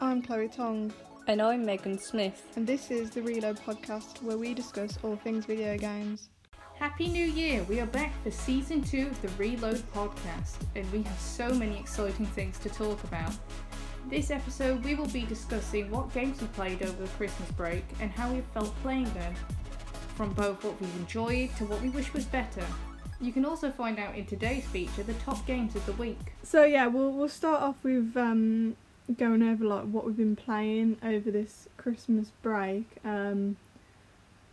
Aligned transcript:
I'm 0.00 0.22
Chloe 0.22 0.48
Tongue, 0.48 0.92
And 1.26 1.40
I'm 1.40 1.64
Megan 1.64 1.98
Smith. 1.98 2.42
and 2.56 2.66
this 2.66 2.90
is 2.90 3.10
the 3.10 3.22
Reload 3.22 3.58
podcast 3.60 4.22
where 4.22 4.36
we 4.36 4.54
discuss 4.54 4.98
all 5.02 5.16
things 5.16 5.46
video 5.46 5.76
games. 5.78 6.28
Happy 6.78 7.08
New 7.08 7.24
Year! 7.24 7.62
We 7.64 7.80
are 7.80 7.86
back 7.86 8.12
for 8.22 8.30
season 8.30 8.82
two 8.82 9.06
of 9.06 9.22
the 9.22 9.28
Reload 9.42 9.82
podcast, 9.94 10.56
and 10.74 10.90
we 10.92 11.02
have 11.02 11.18
so 11.18 11.48
many 11.54 11.78
exciting 11.78 12.26
things 12.26 12.58
to 12.58 12.68
talk 12.68 13.02
about. 13.04 13.32
This 14.10 14.30
episode, 14.30 14.84
we 14.84 14.94
will 14.94 15.08
be 15.08 15.24
discussing 15.24 15.90
what 15.90 16.12
games 16.12 16.40
we 16.40 16.46
played 16.48 16.82
over 16.82 17.02
the 17.02 17.08
Christmas 17.10 17.50
break 17.52 17.84
and 18.00 18.10
how 18.10 18.30
we 18.32 18.42
felt 18.52 18.74
playing 18.82 19.12
them, 19.14 19.34
from 20.16 20.32
both 20.34 20.62
what 20.64 20.78
we've 20.80 20.96
enjoyed 20.96 21.54
to 21.56 21.64
what 21.64 21.80
we 21.80 21.88
wish 21.88 22.12
was 22.12 22.24
better. 22.26 22.64
You 23.20 23.32
can 23.32 23.44
also 23.46 23.70
find 23.70 23.98
out 23.98 24.16
in 24.16 24.26
today's 24.26 24.66
feature 24.66 25.04
the 25.04 25.14
top 25.14 25.46
games 25.46 25.74
of 25.76 25.86
the 25.86 25.92
week. 25.92 26.34
So 26.42 26.64
yeah, 26.64 26.88
we'll 26.88 27.12
we'll 27.12 27.28
start 27.28 27.62
off 27.62 27.76
with 27.82 28.14
um, 28.16 28.76
going 29.16 29.42
over 29.42 29.64
like 29.64 29.84
what 29.84 30.06
we've 30.06 30.16
been 30.16 30.36
playing 30.36 30.96
over 31.02 31.30
this 31.30 31.68
Christmas 31.76 32.32
break. 32.42 32.88
Um, 33.04 33.56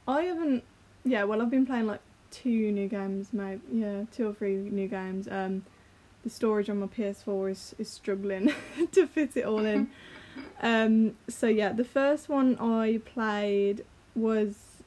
I 0.07 0.23
haven't. 0.23 0.63
Yeah, 1.03 1.23
well, 1.23 1.41
I've 1.41 1.49
been 1.49 1.65
playing 1.65 1.87
like 1.87 2.01
two 2.29 2.71
new 2.71 2.87
games, 2.87 3.29
maybe 3.31 3.61
yeah, 3.71 4.03
two 4.11 4.27
or 4.27 4.33
three 4.33 4.55
new 4.55 4.87
games. 4.87 5.27
Um, 5.29 5.63
the 6.23 6.29
storage 6.29 6.69
on 6.69 6.79
my 6.79 6.87
PS4 6.87 7.51
is 7.51 7.75
is 7.79 7.89
struggling 7.89 8.53
to 8.91 9.07
fit 9.07 9.37
it 9.37 9.45
all 9.45 9.65
in. 9.65 9.89
um, 10.61 11.15
so 11.27 11.47
yeah, 11.47 11.71
the 11.73 11.85
first 11.85 12.29
one 12.29 12.57
I 12.59 12.99
played 13.05 13.85
was 14.15 14.83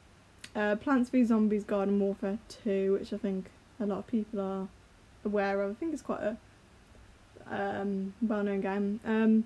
uh, 0.54 0.76
Plants 0.76 1.10
v 1.10 1.24
Zombies 1.24 1.64
Garden 1.64 1.98
Warfare 1.98 2.38
2, 2.64 2.92
which 2.92 3.12
I 3.12 3.16
think 3.16 3.50
a 3.80 3.86
lot 3.86 3.98
of 3.98 4.06
people 4.06 4.40
are 4.40 4.68
aware 5.24 5.62
of. 5.62 5.72
I 5.72 5.74
think 5.74 5.92
it's 5.92 6.02
quite 6.02 6.22
a 6.22 6.36
um, 7.50 8.14
well-known 8.22 8.60
game. 8.60 9.00
Um, 9.04 9.44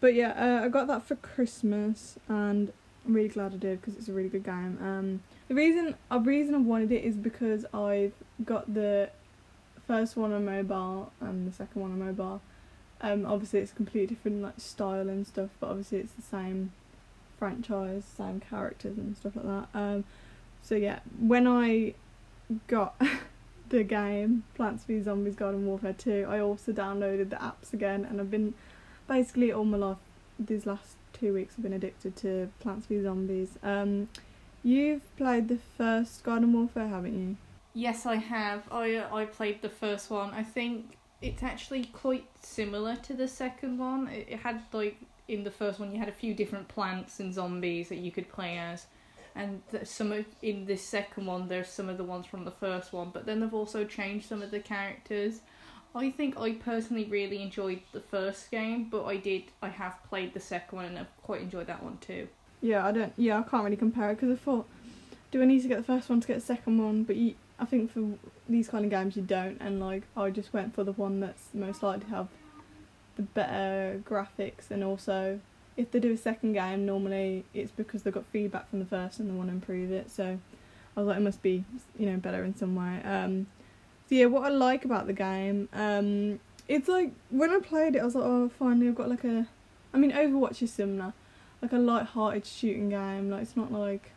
but 0.00 0.14
yeah, 0.14 0.30
uh, 0.30 0.64
I 0.64 0.68
got 0.68 0.86
that 0.88 1.04
for 1.04 1.16
Christmas, 1.16 2.18
and 2.28 2.72
I'm 3.06 3.14
really 3.14 3.28
glad 3.28 3.54
I 3.54 3.56
did 3.56 3.80
because 3.80 3.96
it's 3.96 4.08
a 4.08 4.12
really 4.12 4.28
good 4.28 4.44
game. 4.44 4.78
Um, 4.80 5.22
the 5.48 5.54
reason, 5.54 5.94
a 6.10 6.18
reason 6.18 6.54
I 6.54 6.58
wanted 6.58 6.92
it 6.92 7.04
is 7.04 7.16
because 7.16 7.64
I've 7.72 8.14
got 8.44 8.72
the 8.72 9.10
first 9.86 10.16
one 10.16 10.32
on 10.32 10.44
mobile 10.44 11.12
and 11.20 11.46
the 11.46 11.52
second 11.52 11.80
one 11.80 11.92
on 11.92 11.98
mobile. 11.98 12.40
Um, 13.00 13.26
obviously 13.26 13.58
it's 13.60 13.72
completely 13.72 14.14
different 14.14 14.42
like 14.42 14.60
style 14.60 15.08
and 15.08 15.26
stuff, 15.26 15.50
but 15.60 15.68
obviously 15.70 15.98
it's 15.98 16.12
the 16.12 16.22
same 16.22 16.72
franchise, 17.38 18.04
same 18.16 18.40
characters 18.40 18.96
and 18.96 19.16
stuff 19.16 19.34
like 19.36 19.44
that. 19.44 19.68
Um, 19.74 20.04
so 20.62 20.76
yeah, 20.76 21.00
when 21.18 21.46
I 21.48 21.94
got 22.68 22.94
the 23.72 23.82
game 23.82 24.44
Plants 24.54 24.84
vs 24.84 25.06
Zombies 25.06 25.34
Garden 25.34 25.66
Warfare 25.66 25.94
2, 25.94 26.26
I 26.28 26.40
also 26.40 26.72
downloaded 26.72 27.30
the 27.30 27.36
apps 27.36 27.72
again, 27.72 28.04
and 28.04 28.20
I've 28.20 28.30
been 28.30 28.54
basically 29.08 29.50
all 29.50 29.64
my 29.64 29.78
life 29.78 29.96
these 30.38 30.66
last 30.66 30.96
two 31.12 31.34
weeks 31.34 31.54
I've 31.56 31.62
been 31.62 31.72
addicted 31.72 32.14
to 32.16 32.50
Plants 32.60 32.86
vs 32.86 33.04
Zombies. 33.04 33.58
Um, 33.62 34.08
you've 34.62 35.16
played 35.16 35.48
the 35.48 35.58
first 35.76 36.22
Garden 36.22 36.52
Warfare, 36.52 36.88
haven't 36.88 37.18
you? 37.18 37.36
Yes, 37.74 38.04
I 38.04 38.16
have. 38.16 38.64
I 38.70 38.96
uh, 38.96 39.14
I 39.14 39.24
played 39.24 39.62
the 39.62 39.70
first 39.70 40.10
one. 40.10 40.30
I 40.34 40.42
think 40.42 40.98
it's 41.22 41.42
actually 41.42 41.84
quite 41.84 42.26
similar 42.42 42.96
to 42.96 43.14
the 43.14 43.26
second 43.26 43.78
one. 43.78 44.08
It, 44.08 44.26
it 44.28 44.38
had 44.40 44.60
like 44.72 44.98
in 45.28 45.44
the 45.44 45.50
first 45.50 45.80
one 45.80 45.90
you 45.90 45.98
had 45.98 46.08
a 46.08 46.18
few 46.24 46.34
different 46.34 46.68
plants 46.68 47.20
and 47.20 47.32
zombies 47.32 47.88
that 47.88 47.98
you 47.98 48.10
could 48.10 48.28
play 48.28 48.58
as, 48.58 48.86
and 49.34 49.62
some 49.84 50.12
of, 50.12 50.26
in 50.42 50.66
this 50.66 50.82
second 50.82 51.26
one 51.26 51.48
there's 51.48 51.68
some 51.68 51.88
of 51.88 51.98
the 51.98 52.04
ones 52.04 52.26
from 52.26 52.44
the 52.44 52.50
first 52.50 52.92
one. 52.92 53.10
But 53.12 53.26
then 53.26 53.40
they've 53.40 53.54
also 53.54 53.84
changed 53.84 54.28
some 54.28 54.42
of 54.42 54.50
the 54.50 54.60
characters. 54.60 55.40
I 55.94 56.10
think 56.10 56.38
I 56.38 56.52
personally 56.52 57.04
really 57.04 57.42
enjoyed 57.42 57.80
the 57.92 58.00
first 58.00 58.50
game, 58.50 58.88
but 58.90 59.04
I 59.04 59.16
did 59.16 59.44
I 59.60 59.68
have 59.68 60.02
played 60.08 60.34
the 60.34 60.40
second 60.40 60.76
one 60.76 60.84
and 60.86 60.98
I've 60.98 61.22
quite 61.22 61.42
enjoyed 61.42 61.66
that 61.66 61.82
one 61.82 61.98
too. 61.98 62.28
Yeah, 62.62 62.86
I 62.86 62.92
don't. 62.92 63.12
Yeah, 63.16 63.40
I 63.40 63.42
can't 63.42 63.64
really 63.64 63.76
compare 63.76 64.10
it 64.10 64.20
because 64.20 64.38
I 64.38 64.40
thought, 64.40 64.66
do 65.30 65.42
I 65.42 65.44
need 65.44 65.62
to 65.62 65.68
get 65.68 65.78
the 65.78 65.84
first 65.84 66.08
one 66.08 66.20
to 66.20 66.26
get 66.26 66.34
the 66.34 66.46
second 66.46 66.78
one? 66.78 67.02
But 67.02 67.16
you, 67.16 67.34
I 67.58 67.64
think 67.64 67.92
for 67.92 68.02
these 68.48 68.68
kind 68.68 68.84
of 68.84 68.90
games 68.90 69.16
you 69.16 69.22
don't, 69.22 69.60
and 69.60 69.80
like 69.80 70.04
I 70.16 70.30
just 70.30 70.52
went 70.52 70.74
for 70.74 70.84
the 70.84 70.92
one 70.92 71.20
that's 71.20 71.48
most 71.52 71.82
likely 71.82 72.04
to 72.04 72.10
have 72.10 72.28
the 73.16 73.22
better 73.22 74.02
graphics, 74.08 74.70
and 74.70 74.82
also 74.82 75.40
if 75.76 75.90
they 75.90 76.00
do 76.00 76.12
a 76.12 76.16
second 76.16 76.52
game, 76.52 76.84
normally 76.86 77.44
it's 77.54 77.70
because 77.70 78.02
they've 78.02 78.12
got 78.12 78.26
feedback 78.26 78.68
from 78.70 78.78
the 78.78 78.84
first 78.84 79.18
and 79.18 79.30
they 79.30 79.34
want 79.34 79.48
to 79.48 79.54
improve 79.54 79.90
it. 79.90 80.10
So 80.10 80.38
I 80.96 81.00
like, 81.00 81.16
it 81.16 81.20
must 81.20 81.42
be 81.42 81.64
you 81.98 82.06
know 82.06 82.16
better 82.16 82.44
in 82.44 82.54
some 82.54 82.74
way. 82.74 83.00
Um, 83.04 83.46
so 84.08 84.14
yeah, 84.14 84.26
what 84.26 84.44
I 84.44 84.48
like 84.48 84.84
about 84.84 85.06
the 85.06 85.12
game, 85.12 85.68
um, 85.72 86.40
it's 86.68 86.88
like 86.88 87.12
when 87.30 87.50
I 87.50 87.60
played 87.60 87.96
it, 87.96 88.00
I 88.00 88.04
was 88.04 88.14
like, 88.14 88.24
oh, 88.24 88.50
finally 88.58 88.88
I've 88.88 88.94
got 88.94 89.08
like 89.08 89.24
a. 89.24 89.46
I 89.94 89.98
mean, 89.98 90.12
Overwatch 90.12 90.62
is 90.62 90.72
similar 90.72 91.12
like 91.62 91.72
a 91.72 91.78
light-hearted 91.78 92.44
shooting 92.44 92.90
game. 92.90 93.30
Like 93.30 93.42
it's 93.42 93.56
not 93.56 93.72
like 93.72 94.10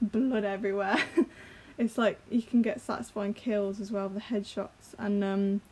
blood 0.00 0.44
everywhere. 0.44 0.98
it's 1.78 1.98
like 1.98 2.20
you 2.30 2.42
can 2.42 2.62
get 2.62 2.80
satisfying 2.80 3.34
kills 3.34 3.80
as 3.80 3.90
well 3.90 4.08
the 4.08 4.20
headshots, 4.20 4.94
and 4.98 5.24
um, 5.24 5.62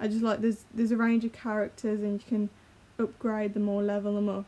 I 0.00 0.08
just 0.08 0.22
like 0.22 0.40
there's 0.40 0.64
there's 0.74 0.90
a 0.90 0.96
range 0.96 1.24
of 1.24 1.32
characters 1.32 2.00
and 2.00 2.20
you 2.20 2.26
can 2.28 2.50
upgrade 2.98 3.54
them 3.54 3.68
or 3.68 3.82
level 3.82 4.16
them 4.16 4.28
up. 4.28 4.46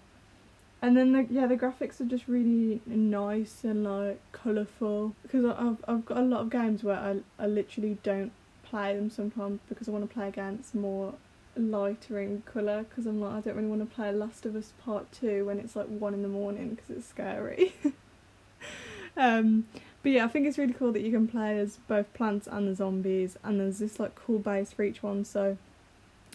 And 0.82 0.96
then 0.96 1.12
the, 1.12 1.26
yeah, 1.28 1.46
the 1.46 1.56
graphics 1.56 2.00
are 2.00 2.06
just 2.06 2.26
really 2.26 2.80
nice 2.86 3.64
and 3.64 3.84
like 3.84 4.20
colourful. 4.32 5.14
Because 5.22 5.44
I've 5.44 5.84
I've 5.86 6.06
got 6.06 6.18
a 6.18 6.22
lot 6.22 6.40
of 6.40 6.50
games 6.50 6.82
where 6.82 6.96
I 6.96 7.20
I 7.38 7.46
literally 7.46 7.98
don't 8.02 8.32
play 8.62 8.94
them 8.94 9.10
sometimes 9.10 9.60
because 9.68 9.88
I 9.88 9.92
want 9.92 10.08
to 10.08 10.14
play 10.14 10.28
against 10.28 10.74
more 10.74 11.14
lighter 11.54 12.18
in 12.20 12.42
colour. 12.46 12.86
Because 12.88 13.06
I'm 13.06 13.20
like 13.20 13.32
I 13.32 13.40
don't 13.40 13.56
really 13.56 13.68
want 13.68 13.88
to 13.88 13.94
play 13.94 14.10
Last 14.10 14.46
of 14.46 14.56
Us 14.56 14.72
Part 14.82 15.12
2 15.12 15.44
when 15.44 15.58
it's 15.58 15.76
like 15.76 15.86
1 15.86 16.14
in 16.14 16.22
the 16.22 16.28
morning 16.28 16.70
because 16.70 16.90
it's 16.90 17.06
scary. 17.06 17.74
um, 19.18 19.66
but 20.02 20.12
yeah, 20.12 20.24
I 20.24 20.28
think 20.28 20.46
it's 20.46 20.56
really 20.56 20.72
cool 20.72 20.92
that 20.92 21.02
you 21.02 21.12
can 21.12 21.28
play 21.28 21.58
as 21.58 21.76
both 21.88 22.12
plants 22.14 22.46
and 22.46 22.66
the 22.66 22.74
zombies 22.74 23.36
and 23.44 23.60
there's 23.60 23.80
this 23.80 24.00
like 24.00 24.14
cool 24.14 24.38
base 24.38 24.72
for 24.72 24.82
each 24.82 25.02
one. 25.02 25.26
So 25.26 25.58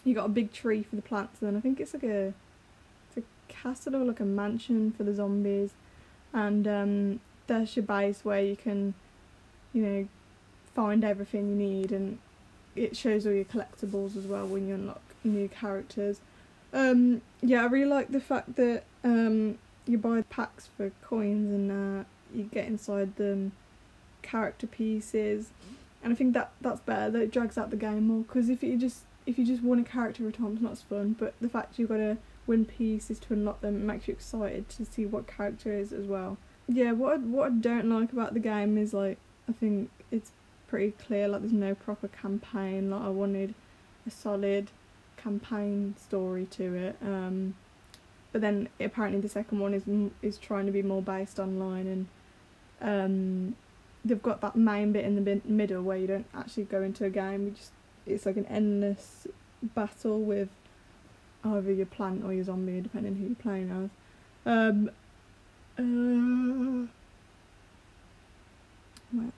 you 0.03 0.13
got 0.13 0.25
a 0.25 0.29
big 0.29 0.53
tree 0.53 0.83
for 0.83 0.95
the 0.95 1.01
plants 1.01 1.41
and 1.41 1.49
then 1.49 1.57
I 1.57 1.61
think 1.61 1.79
it's 1.79 1.95
like 1.95 2.03
a 2.03 2.35
castle 3.47 3.95
or 3.95 4.05
like 4.05 4.19
a 4.19 4.25
mansion 4.25 4.91
for 4.91 5.03
the 5.03 5.13
zombies 5.13 5.71
and 6.33 6.67
um, 6.67 7.19
there's 7.47 7.75
your 7.75 7.83
base 7.83 8.23
where 8.23 8.41
you 8.41 8.55
can 8.55 8.93
you 9.73 9.81
know 9.81 10.07
find 10.73 11.03
everything 11.03 11.49
you 11.49 11.55
need 11.55 11.91
and 11.91 12.17
it 12.75 12.95
shows 12.95 13.25
all 13.25 13.33
your 13.33 13.45
collectibles 13.45 14.17
as 14.17 14.25
well 14.25 14.45
when 14.45 14.67
you 14.67 14.75
unlock 14.75 15.01
new 15.23 15.47
characters. 15.47 16.19
Um, 16.73 17.21
yeah, 17.41 17.63
I 17.63 17.67
really 17.67 17.89
like 17.89 18.11
the 18.11 18.19
fact 18.19 18.55
that 18.57 18.83
um, 19.03 19.57
you 19.85 19.97
buy 19.97 20.21
packs 20.23 20.69
for 20.75 20.91
coins 21.01 21.51
and 21.51 21.71
uh, 21.71 22.03
you 22.33 22.43
get 22.43 22.67
inside 22.67 23.15
them 23.15 23.53
character 24.21 24.67
pieces, 24.67 25.51
and 26.03 26.11
I 26.11 26.15
think 26.15 26.33
that 26.33 26.51
that's 26.59 26.81
better. 26.81 27.09
That 27.11 27.21
it 27.21 27.31
drags 27.31 27.57
out 27.57 27.69
the 27.69 27.77
game 27.77 28.07
more 28.07 28.23
because 28.23 28.49
if 28.49 28.61
you 28.61 28.77
just 28.77 29.03
if 29.25 29.39
you 29.39 29.45
just 29.45 29.63
want 29.63 29.81
a 29.81 29.89
character 29.89 30.27
at 30.27 30.35
a 30.35 30.37
time, 30.37 30.53
it's 30.53 30.61
not 30.61 30.73
as 30.73 30.81
fun. 30.81 31.15
But 31.17 31.33
the 31.39 31.49
fact 31.49 31.79
you've 31.79 31.89
got 31.89 31.97
to 31.97 32.17
win 32.47 32.65
pieces 32.65 33.19
to 33.19 33.33
unlock 33.33 33.61
them 33.61 33.75
it 33.75 33.85
makes 33.85 34.07
you 34.07 34.13
excited 34.13 34.69
to 34.69 34.85
see 34.85 35.05
what 35.05 35.27
character 35.27 35.73
is 35.73 35.91
as 35.91 36.05
well. 36.05 36.37
Yeah, 36.67 36.91
what 36.93 37.13
I, 37.13 37.17
what 37.17 37.51
I 37.51 37.55
don't 37.55 37.89
like 37.89 38.11
about 38.11 38.33
the 38.33 38.39
game 38.39 38.77
is 38.77 38.93
like 38.93 39.17
I 39.47 39.51
think 39.51 39.89
it's 40.11 40.31
pretty 40.67 40.91
clear 40.91 41.27
like 41.27 41.41
there's 41.41 41.53
no 41.53 41.75
proper 41.75 42.07
campaign 42.07 42.89
like 42.89 43.01
I 43.01 43.09
wanted 43.09 43.53
a 44.05 44.09
solid 44.09 44.71
campaign 45.17 45.95
story 45.97 46.45
to 46.45 46.75
it 46.75 46.95
um 47.01 47.55
but 48.31 48.41
then 48.41 48.67
apparently 48.79 49.21
the 49.21 49.29
second 49.29 49.59
one 49.59 49.73
is 49.73 49.83
is 50.21 50.37
trying 50.37 50.65
to 50.65 50.71
be 50.71 50.81
more 50.81 51.01
based 51.01 51.39
online 51.39 51.87
and 51.87 52.07
um 52.81 53.55
they've 54.03 54.21
got 54.21 54.41
that 54.41 54.55
main 54.55 54.91
bit 54.91 55.05
in 55.05 55.15
the 55.15 55.21
mid- 55.21 55.45
middle 55.45 55.81
where 55.81 55.97
you 55.97 56.07
don't 56.07 56.27
actually 56.33 56.63
go 56.63 56.81
into 56.81 57.05
a 57.05 57.09
game 57.09 57.45
you 57.45 57.51
just 57.51 57.71
it's 58.05 58.25
like 58.25 58.37
an 58.37 58.45
endless 58.47 59.27
battle 59.73 60.21
with 60.21 60.49
either 61.45 61.71
your 61.71 61.85
plant 61.85 62.23
or 62.23 62.33
your 62.33 62.43
zombie 62.43 62.81
depending 62.81 63.15
who 63.15 63.27
you're 63.27 63.35
playing 63.35 63.71
as. 63.71 63.89
Um 64.51 64.89
uh, 65.77 66.87
well, 69.13 69.31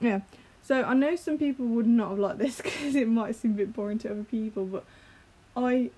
yeah. 0.00 0.20
So 0.62 0.82
I 0.82 0.94
know 0.94 1.14
some 1.14 1.38
people 1.38 1.66
would 1.66 1.86
not 1.86 2.10
have 2.10 2.18
liked 2.18 2.38
this 2.38 2.56
because 2.62 2.94
it 2.94 3.08
might 3.08 3.36
seem 3.36 3.52
a 3.52 3.54
bit 3.54 3.72
boring 3.72 3.98
to 4.00 4.10
other 4.10 4.24
people, 4.24 4.64
but 4.64 4.84
I 5.56 5.90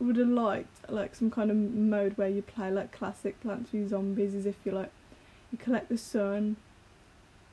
would 0.00 0.16
have 0.16 0.28
liked 0.28 0.90
like 0.90 1.14
some 1.14 1.30
kind 1.30 1.50
of 1.50 1.56
mode 1.56 2.16
where 2.16 2.28
you 2.28 2.42
play 2.42 2.70
like 2.70 2.92
classic 2.92 3.40
Plants 3.40 3.70
vs 3.70 3.90
Zombies, 3.90 4.34
as 4.34 4.46
if 4.46 4.56
you 4.64 4.72
like 4.72 4.90
you 5.52 5.58
collect 5.58 5.88
the 5.88 5.98
sun, 5.98 6.56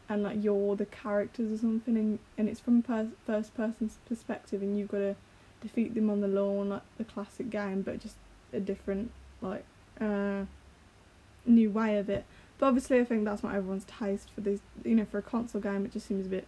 and 0.07 0.23
like 0.23 0.43
you're 0.43 0.75
the 0.75 0.85
characters 0.85 1.51
or 1.51 1.57
something, 1.57 1.97
and, 1.97 2.19
and 2.37 2.47
it's 2.49 2.59
from 2.59 2.81
first 2.81 3.55
person's 3.55 3.97
perspective, 4.07 4.61
and 4.61 4.77
you've 4.77 4.89
got 4.89 4.99
to 4.99 5.15
defeat 5.61 5.95
them 5.95 6.09
on 6.09 6.21
the 6.21 6.27
lawn 6.27 6.69
like 6.69 6.81
the 6.97 7.03
classic 7.03 7.49
game, 7.49 7.81
but 7.81 7.99
just 7.99 8.15
a 8.53 8.59
different 8.59 9.11
like 9.41 9.63
uh, 9.99 10.45
new 11.45 11.69
way 11.69 11.97
of 11.97 12.09
it. 12.09 12.25
But 12.57 12.67
obviously, 12.67 12.99
I 12.99 13.05
think 13.05 13.25
that's 13.25 13.43
not 13.43 13.55
everyone's 13.55 13.85
taste 13.85 14.29
for 14.33 14.41
these. 14.41 14.59
You 14.83 14.95
know, 14.95 15.05
for 15.05 15.17
a 15.17 15.23
console 15.23 15.61
game, 15.61 15.85
it 15.85 15.93
just 15.93 16.07
seems 16.07 16.27
a 16.27 16.29
bit, 16.29 16.47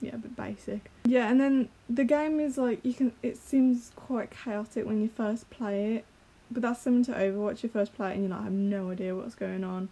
yeah, 0.00 0.14
a 0.14 0.18
bit 0.18 0.36
basic. 0.36 0.90
Yeah, 1.04 1.28
and 1.30 1.40
then 1.40 1.68
the 1.88 2.04
game 2.04 2.40
is 2.40 2.58
like 2.58 2.84
you 2.84 2.94
can. 2.94 3.12
It 3.22 3.36
seems 3.36 3.92
quite 3.96 4.30
chaotic 4.30 4.86
when 4.86 5.00
you 5.02 5.08
first 5.08 5.50
play 5.50 5.96
it, 5.96 6.04
but 6.50 6.62
that's 6.62 6.80
similar 6.82 7.04
to 7.04 7.12
Overwatch. 7.12 7.62
You 7.62 7.68
first 7.68 7.94
play 7.94 8.10
it 8.10 8.14
and 8.14 8.22
you're 8.22 8.30
like 8.30 8.40
I 8.40 8.44
have 8.44 8.52
no 8.52 8.90
idea 8.90 9.14
what's 9.14 9.34
going 9.34 9.64
on. 9.64 9.88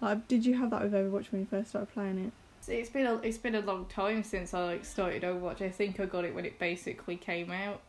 Like, 0.00 0.28
did 0.28 0.44
you 0.44 0.58
have 0.58 0.70
that 0.70 0.82
with 0.82 0.92
Overwatch 0.92 1.32
when 1.32 1.40
you 1.40 1.46
first 1.50 1.70
started 1.70 1.92
playing 1.92 2.26
it? 2.26 2.32
It's 2.68 2.90
been 2.90 3.06
a 3.06 3.16
it's 3.16 3.38
been 3.38 3.54
a 3.54 3.60
long 3.60 3.86
time 3.86 4.22
since 4.22 4.54
I 4.54 4.64
like 4.64 4.84
started 4.84 5.22
Overwatch. 5.22 5.62
I 5.62 5.70
think 5.70 6.00
I 6.00 6.06
got 6.06 6.24
it 6.24 6.34
when 6.34 6.44
it 6.44 6.58
basically 6.58 7.16
came 7.16 7.50
out. 7.50 7.82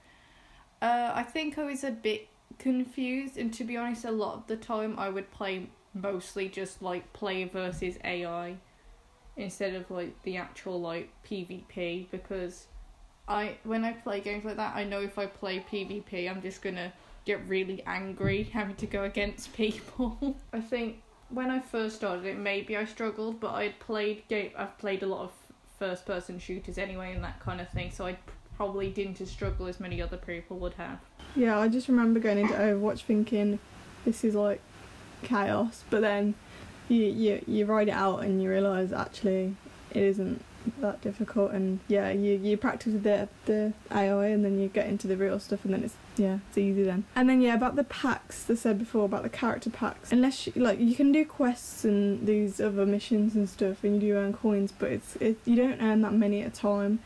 Uh, 0.81 1.11
I 1.13 1.23
think 1.23 1.57
I 1.57 1.63
was 1.63 1.83
a 1.83 1.91
bit 1.91 2.27
confused, 2.59 3.37
and 3.37 3.53
to 3.53 3.63
be 3.63 3.77
honest, 3.77 4.05
a 4.05 4.11
lot 4.11 4.35
of 4.35 4.47
the 4.47 4.57
time 4.57 4.99
I 4.99 5.09
would 5.09 5.31
play 5.31 5.69
mostly 5.93 6.49
just 6.49 6.81
like 6.81 7.11
player 7.13 7.47
versus 7.47 7.97
AI 8.03 8.57
instead 9.37 9.73
of 9.73 9.89
like 9.89 10.21
the 10.23 10.37
actual 10.37 10.79
like 10.79 11.09
PvP 11.27 12.09
because 12.11 12.67
I 13.27 13.57
when 13.63 13.83
I 13.83 13.93
play 13.93 14.19
games 14.21 14.45
like 14.45 14.57
that, 14.57 14.75
I 14.75 14.83
know 14.83 15.01
if 15.01 15.17
I 15.17 15.25
play 15.25 15.65
PvP, 15.71 16.29
I'm 16.29 16.41
just 16.41 16.61
gonna 16.61 16.93
get 17.25 17.47
really 17.47 17.81
angry 17.85 18.43
having 18.53 18.75
to 18.75 18.85
go 18.85 19.03
against 19.03 19.53
people. 19.53 20.37
I 20.53 20.59
think 20.59 21.01
when 21.29 21.49
I 21.49 21.59
first 21.59 21.97
started 21.97 22.25
it, 22.25 22.37
maybe 22.37 22.77
I 22.77 22.85
struggled, 22.85 23.39
but 23.39 23.53
I'd 23.53 23.79
played 23.79 24.27
game. 24.27 24.51
I've 24.57 24.77
played 24.77 25.03
a 25.03 25.07
lot 25.07 25.23
of 25.23 25.31
first 25.77 26.05
person 26.05 26.39
shooters 26.39 26.77
anyway, 26.77 27.13
and 27.13 27.23
that 27.23 27.39
kind 27.39 27.59
of 27.61 27.69
thing. 27.69 27.91
So 27.91 28.05
I 28.05 28.17
probably 28.57 28.89
didn't 28.89 29.25
struggle 29.27 29.67
as 29.67 29.79
many 29.79 30.01
other 30.01 30.17
people 30.17 30.57
would 30.57 30.75
have. 30.75 30.99
Yeah, 31.35 31.59
I 31.59 31.67
just 31.67 31.87
remember 31.87 32.19
going 32.19 32.39
into 32.39 32.53
Overwatch 32.53 33.03
thinking, 33.03 33.59
this 34.05 34.23
is 34.23 34.35
like 34.35 34.61
chaos, 35.23 35.83
but 35.89 36.01
then 36.01 36.35
you 36.87 37.03
you 37.05 37.43
you 37.47 37.65
ride 37.65 37.87
it 37.87 37.95
out 37.95 38.23
and 38.23 38.41
you 38.41 38.49
realise 38.49 38.91
actually 38.91 39.55
it 39.91 40.03
isn't 40.03 40.43
that 40.79 41.01
difficult 41.01 41.51
and 41.51 41.79
yeah 41.87 42.09
you 42.09 42.35
you 42.35 42.57
practice 42.57 42.93
the 43.01 43.29
the 43.45 43.73
AI 43.91 44.27
and 44.27 44.43
then 44.43 44.59
you 44.59 44.67
get 44.67 44.87
into 44.87 45.07
the 45.07 45.17
real 45.17 45.39
stuff 45.39 45.63
and 45.65 45.73
then 45.73 45.83
it's 45.83 45.95
yeah 46.17 46.39
it's 46.49 46.57
easy 46.57 46.83
then. 46.83 47.05
And 47.15 47.29
then 47.29 47.41
yeah 47.41 47.53
about 47.53 47.75
the 47.75 47.83
packs 47.83 48.49
I 48.49 48.55
said 48.55 48.79
before 48.79 49.05
about 49.05 49.23
the 49.23 49.29
character 49.29 49.69
packs. 49.69 50.11
Unless 50.11 50.47
you, 50.47 50.53
like 50.55 50.79
you 50.79 50.95
can 50.95 51.11
do 51.11 51.25
quests 51.25 51.85
and 51.85 52.25
these 52.25 52.59
other 52.59 52.85
missions 52.85 53.35
and 53.35 53.49
stuff 53.49 53.83
and 53.83 54.01
you 54.01 54.13
do 54.13 54.17
earn 54.17 54.33
coins 54.33 54.71
but 54.77 54.91
it's 54.91 55.15
it 55.17 55.37
you 55.45 55.55
don't 55.55 55.81
earn 55.81 56.01
that 56.01 56.13
many 56.13 56.41
at 56.41 56.47
a 56.47 56.55
time. 56.55 56.99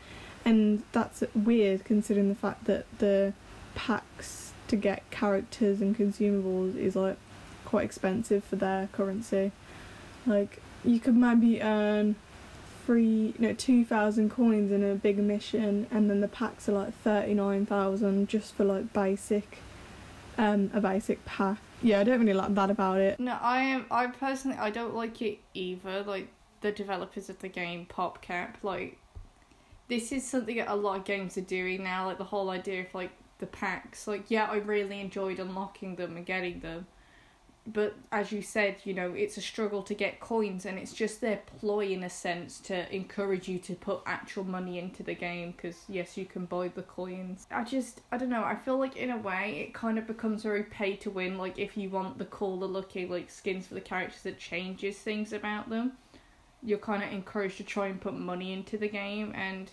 And 0.44 0.82
that's 0.92 1.22
weird 1.34 1.84
considering 1.84 2.28
the 2.28 2.34
fact 2.34 2.64
that 2.64 2.86
the 2.98 3.34
packs 3.74 4.52
to 4.68 4.76
get 4.76 5.08
characters 5.10 5.80
and 5.80 5.96
consumables 5.96 6.76
is 6.76 6.96
like 6.96 7.18
quite 7.64 7.84
expensive 7.84 8.42
for 8.44 8.56
their 8.56 8.88
currency. 8.92 9.52
Like 10.26 10.62
you 10.84 11.00
could 11.00 11.16
maybe 11.16 11.60
earn 11.60 12.16
three 12.86 13.34
no 13.38 13.52
two 13.52 13.84
thousand 13.84 14.30
coins 14.30 14.72
in 14.72 14.82
a 14.84 14.94
big 14.94 15.18
mission 15.18 15.86
and 15.90 16.10
then 16.10 16.20
the 16.20 16.28
packs 16.28 16.68
are 16.68 16.72
like 16.72 16.94
thirty 17.02 17.34
nine 17.34 17.66
thousand 17.66 18.28
just 18.28 18.54
for 18.54 18.64
like 18.64 18.92
basic 18.92 19.58
um 20.38 20.70
a 20.72 20.80
basic 20.80 21.24
pack. 21.24 21.58
Yeah, 21.82 22.00
I 22.00 22.04
don't 22.04 22.20
really 22.20 22.34
like 22.34 22.54
that 22.54 22.70
about 22.70 23.00
it. 23.00 23.18
No, 23.18 23.38
I 23.40 23.60
am. 23.60 23.86
I 23.90 24.06
personally, 24.08 24.58
I 24.58 24.70
don't 24.70 24.94
like 24.94 25.22
it 25.22 25.38
either. 25.54 26.02
Like 26.02 26.28
the 26.60 26.72
developers 26.72 27.30
of 27.30 27.38
the 27.38 27.48
game, 27.48 27.86
PopCap, 27.88 28.56
like 28.62 28.98
this 29.88 30.12
is 30.12 30.26
something 30.26 30.56
that 30.56 30.68
a 30.68 30.76
lot 30.76 30.98
of 30.98 31.04
games 31.04 31.38
are 31.38 31.42
doing 31.42 31.82
now. 31.82 32.06
Like 32.06 32.18
the 32.18 32.24
whole 32.24 32.50
idea 32.50 32.82
of 32.82 32.94
like 32.94 33.12
the 33.38 33.46
packs. 33.46 34.06
Like 34.06 34.30
yeah, 34.30 34.44
I 34.44 34.56
really 34.56 35.00
enjoyed 35.00 35.38
unlocking 35.38 35.96
them 35.96 36.16
and 36.16 36.26
getting 36.26 36.60
them, 36.60 36.86
but 37.72 37.94
as 38.10 38.32
you 38.32 38.42
said, 38.42 38.76
you 38.84 38.94
know, 38.94 39.12
it's 39.12 39.36
a 39.36 39.40
struggle 39.40 39.82
to 39.82 39.94
get 39.94 40.20
coins, 40.20 40.66
and 40.66 40.78
it's 40.78 40.92
just 40.92 41.20
their 41.20 41.40
ploy 41.58 41.88
in 41.88 42.02
a 42.02 42.10
sense 42.10 42.58
to 42.60 42.94
encourage 42.94 43.48
you 43.48 43.58
to 43.58 43.74
put 43.74 44.02
actual 44.06 44.44
money 44.44 44.78
into 44.78 45.02
the 45.02 45.14
game. 45.14 45.52
Because 45.52 45.84
yes, 45.88 46.16
you 46.16 46.24
can 46.24 46.46
buy 46.46 46.68
the 46.68 46.82
coins. 46.82 47.46
I 47.50 47.64
just, 47.64 48.00
I 48.10 48.16
don't 48.16 48.30
know. 48.30 48.44
I 48.44 48.54
feel 48.54 48.78
like 48.78 48.96
in 48.96 49.10
a 49.10 49.16
way, 49.16 49.66
it 49.66 49.74
kind 49.74 49.98
of 49.98 50.06
becomes 50.06 50.42
very 50.42 50.62
pay 50.64 50.96
to 50.96 51.10
win. 51.10 51.38
Like 51.38 51.58
if 51.58 51.76
you 51.76 51.90
want 51.90 52.18
the 52.18 52.24
cooler 52.26 52.66
looking 52.66 53.10
like 53.10 53.30
skins 53.30 53.66
for 53.66 53.74
the 53.74 53.80
characters 53.80 54.22
that 54.22 54.38
changes 54.38 54.98
things 54.98 55.32
about 55.32 55.68
them, 55.68 55.92
you're 56.62 56.78
kind 56.78 57.02
of 57.02 57.12
encouraged 57.12 57.58
to 57.58 57.64
try 57.64 57.88
and 57.88 58.00
put 58.00 58.14
money 58.14 58.52
into 58.52 58.78
the 58.78 58.88
game, 58.88 59.32
and 59.34 59.70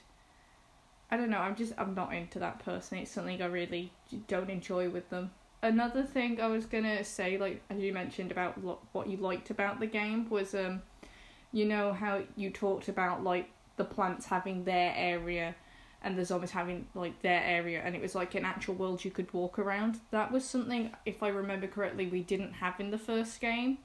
I 1.09 1.17
don't 1.17 1.29
know. 1.29 1.39
I'm 1.39 1.55
just, 1.55 1.73
I'm 1.77 1.95
not 1.95 2.13
into 2.13 2.39
that 2.39 2.59
personally. 2.63 3.03
It's 3.03 3.11
something 3.11 3.41
I 3.41 3.45
really 3.45 3.91
don't 4.27 4.49
enjoy 4.49 4.89
with 4.89 5.09
them 5.09 5.31
another 5.61 6.03
thing 6.03 6.39
I 6.39 6.47
was 6.47 6.65
gonna 6.65 7.03
say, 7.03 7.37
like 7.37 7.61
as 7.69 7.79
you 7.79 7.93
mentioned 7.93 8.31
about 8.31 8.63
lo- 8.63 8.79
what 8.91 9.07
you 9.07 9.17
liked 9.17 9.49
about 9.49 9.79
the 9.79 9.87
game, 9.87 10.29
was 10.29 10.53
um, 10.53 10.81
you 11.51 11.65
know 11.65 11.93
how 11.93 12.21
you 12.35 12.49
talked 12.49 12.87
about 12.87 13.23
like 13.23 13.49
the 13.77 13.85
plants 13.85 14.25
having 14.25 14.63
their 14.63 14.93
area 14.95 15.55
and 16.03 16.17
the 16.17 16.25
zombies 16.25 16.51
having 16.51 16.87
like 16.93 17.21
their 17.21 17.41
area, 17.43 17.81
and 17.83 17.95
it 17.95 18.01
was 18.01 18.15
like 18.15 18.35
an 18.35 18.45
actual 18.45 18.75
world 18.75 19.03
you 19.03 19.11
could 19.11 19.31
walk 19.33 19.57
around. 19.57 19.99
That 20.11 20.31
was 20.31 20.45
something, 20.45 20.91
if 21.05 21.23
I 21.23 21.29
remember 21.29 21.67
correctly, 21.67 22.07
we 22.07 22.21
didn't 22.21 22.53
have 22.53 22.79
in 22.79 22.91
the 22.91 22.97
first 22.97 23.41
game. 23.41 23.79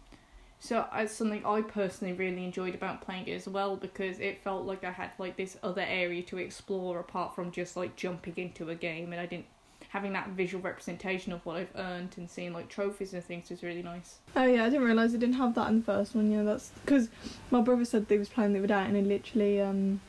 So 0.58 0.86
it's 0.94 1.12
something 1.12 1.44
I 1.44 1.62
personally 1.62 2.12
really 2.12 2.44
enjoyed 2.44 2.76
about 2.76 3.00
playing 3.00 3.26
it 3.26 3.32
as 3.32 3.48
well 3.48 3.76
because 3.76 4.20
it 4.20 4.44
felt 4.44 4.64
like 4.64 4.84
I 4.84 4.92
had 4.92 5.10
like 5.18 5.36
this 5.36 5.56
other 5.62 5.82
area 5.82 6.22
to 6.24 6.38
explore 6.38 7.00
apart 7.00 7.34
from 7.34 7.50
just 7.50 7.76
like 7.76 7.96
jumping 7.96 8.34
into 8.36 8.70
a 8.70 8.74
game, 8.74 9.12
and 9.12 9.20
I 9.20 9.26
didn't 9.26 9.46
having 9.92 10.14
that 10.14 10.30
visual 10.30 10.62
representation 10.62 11.34
of 11.34 11.44
what 11.44 11.56
I've 11.58 11.76
earned 11.76 12.14
and 12.16 12.30
seeing 12.30 12.54
like 12.54 12.70
trophies 12.70 13.12
and 13.12 13.22
things 13.22 13.50
was 13.50 13.62
really 13.62 13.82
nice. 13.82 14.20
Oh 14.34 14.46
yeah, 14.46 14.64
I 14.64 14.70
didn't 14.70 14.86
realise 14.86 15.12
I 15.12 15.18
didn't 15.18 15.34
have 15.34 15.54
that 15.56 15.68
in 15.68 15.80
the 15.80 15.84
first 15.84 16.14
one. 16.14 16.32
Yeah, 16.32 16.44
that's 16.44 16.70
because 16.82 17.10
my 17.50 17.60
brother 17.60 17.84
said 17.84 18.08
they 18.08 18.16
was 18.16 18.30
playing 18.30 18.54
the 18.54 18.60
other 18.60 18.68
day, 18.68 18.80
and 18.80 18.96
he 18.96 19.02
literally 19.02 19.60
um 19.60 20.00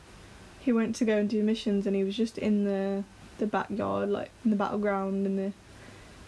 he 0.61 0.71
went 0.71 0.95
to 0.95 1.05
go 1.05 1.17
and 1.17 1.29
do 1.29 1.43
missions, 1.43 1.85
and 1.85 1.97
he 1.97 2.03
was 2.05 2.15
just 2.15 2.37
in 2.37 2.63
the 2.63 3.03
the 3.39 3.45
backyard, 3.45 4.09
like 4.09 4.31
in 4.45 4.51
the 4.51 4.55
battleground, 4.55 5.25
and 5.25 5.37
the 5.37 5.53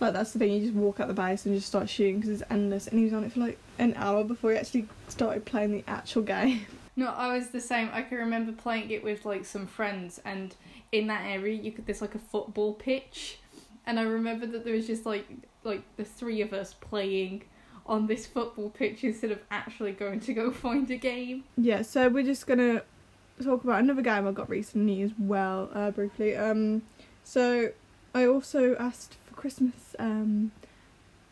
like 0.01 0.11
that's 0.11 0.33
the 0.33 0.39
thing. 0.39 0.51
You 0.51 0.59
just 0.59 0.73
walk 0.73 0.99
out 0.99 1.07
the 1.07 1.13
base 1.13 1.45
and 1.45 1.55
just 1.55 1.67
start 1.67 1.89
shooting 1.89 2.19
because 2.19 2.41
it's 2.41 2.51
endless, 2.51 2.87
and 2.87 2.99
he 2.99 3.05
was 3.05 3.13
on 3.13 3.23
it 3.23 3.31
for 3.31 3.39
like 3.39 3.57
an 3.79 3.93
hour 3.95 4.25
before 4.25 4.51
he 4.51 4.57
actually 4.57 4.89
started 5.07 5.45
playing 5.45 5.71
the 5.71 5.83
actual 5.87 6.23
game. 6.23 6.65
No, 6.97 7.07
I 7.07 7.35
was 7.37 7.49
the 7.49 7.59
same. 7.59 7.89
I 7.91 8.03
can 8.03 8.19
remember 8.19 8.53
playing 8.53 8.89
it 8.89 9.03
with 9.03 9.25
like 9.25 9.43
some 9.43 9.67
friends, 9.67 10.21
and 10.23 10.55
in 10.93 11.07
that 11.07 11.25
area, 11.25 11.53
you 11.53 11.73
could 11.73 11.85
there's 11.85 12.01
like 12.01 12.15
a 12.15 12.19
football 12.19 12.73
pitch, 12.73 13.39
and 13.85 13.99
I 13.99 14.03
remember 14.03 14.45
that 14.47 14.63
there 14.63 14.73
was 14.73 14.87
just 14.87 15.05
like 15.05 15.27
like 15.63 15.81
the 15.97 16.05
three 16.05 16.41
of 16.41 16.53
us 16.53 16.73
playing 16.73 17.43
on 17.85 18.07
this 18.07 18.25
football 18.25 18.69
pitch 18.69 19.03
instead 19.03 19.31
of 19.31 19.39
actually 19.51 19.91
going 19.91 20.19
to 20.21 20.33
go 20.33 20.51
find 20.65 20.89
a 20.91 20.97
game. 20.97 21.43
Yeah, 21.57 21.81
so 21.81 22.09
we're 22.09 22.23
just 22.23 22.47
gonna 22.47 22.81
talk 23.43 23.63
about 23.63 23.79
another 23.79 24.01
game 24.01 24.27
I 24.27 24.31
got 24.31 24.49
recently 24.49 25.01
as 25.01 25.11
well, 25.17 25.69
uh, 25.73 25.91
briefly. 25.91 26.35
Um, 26.35 26.83
so 27.23 27.71
I 28.13 28.25
also 28.25 28.75
asked 28.75 29.15
for 29.25 29.35
Christmas 29.35 29.95
um, 29.99 30.51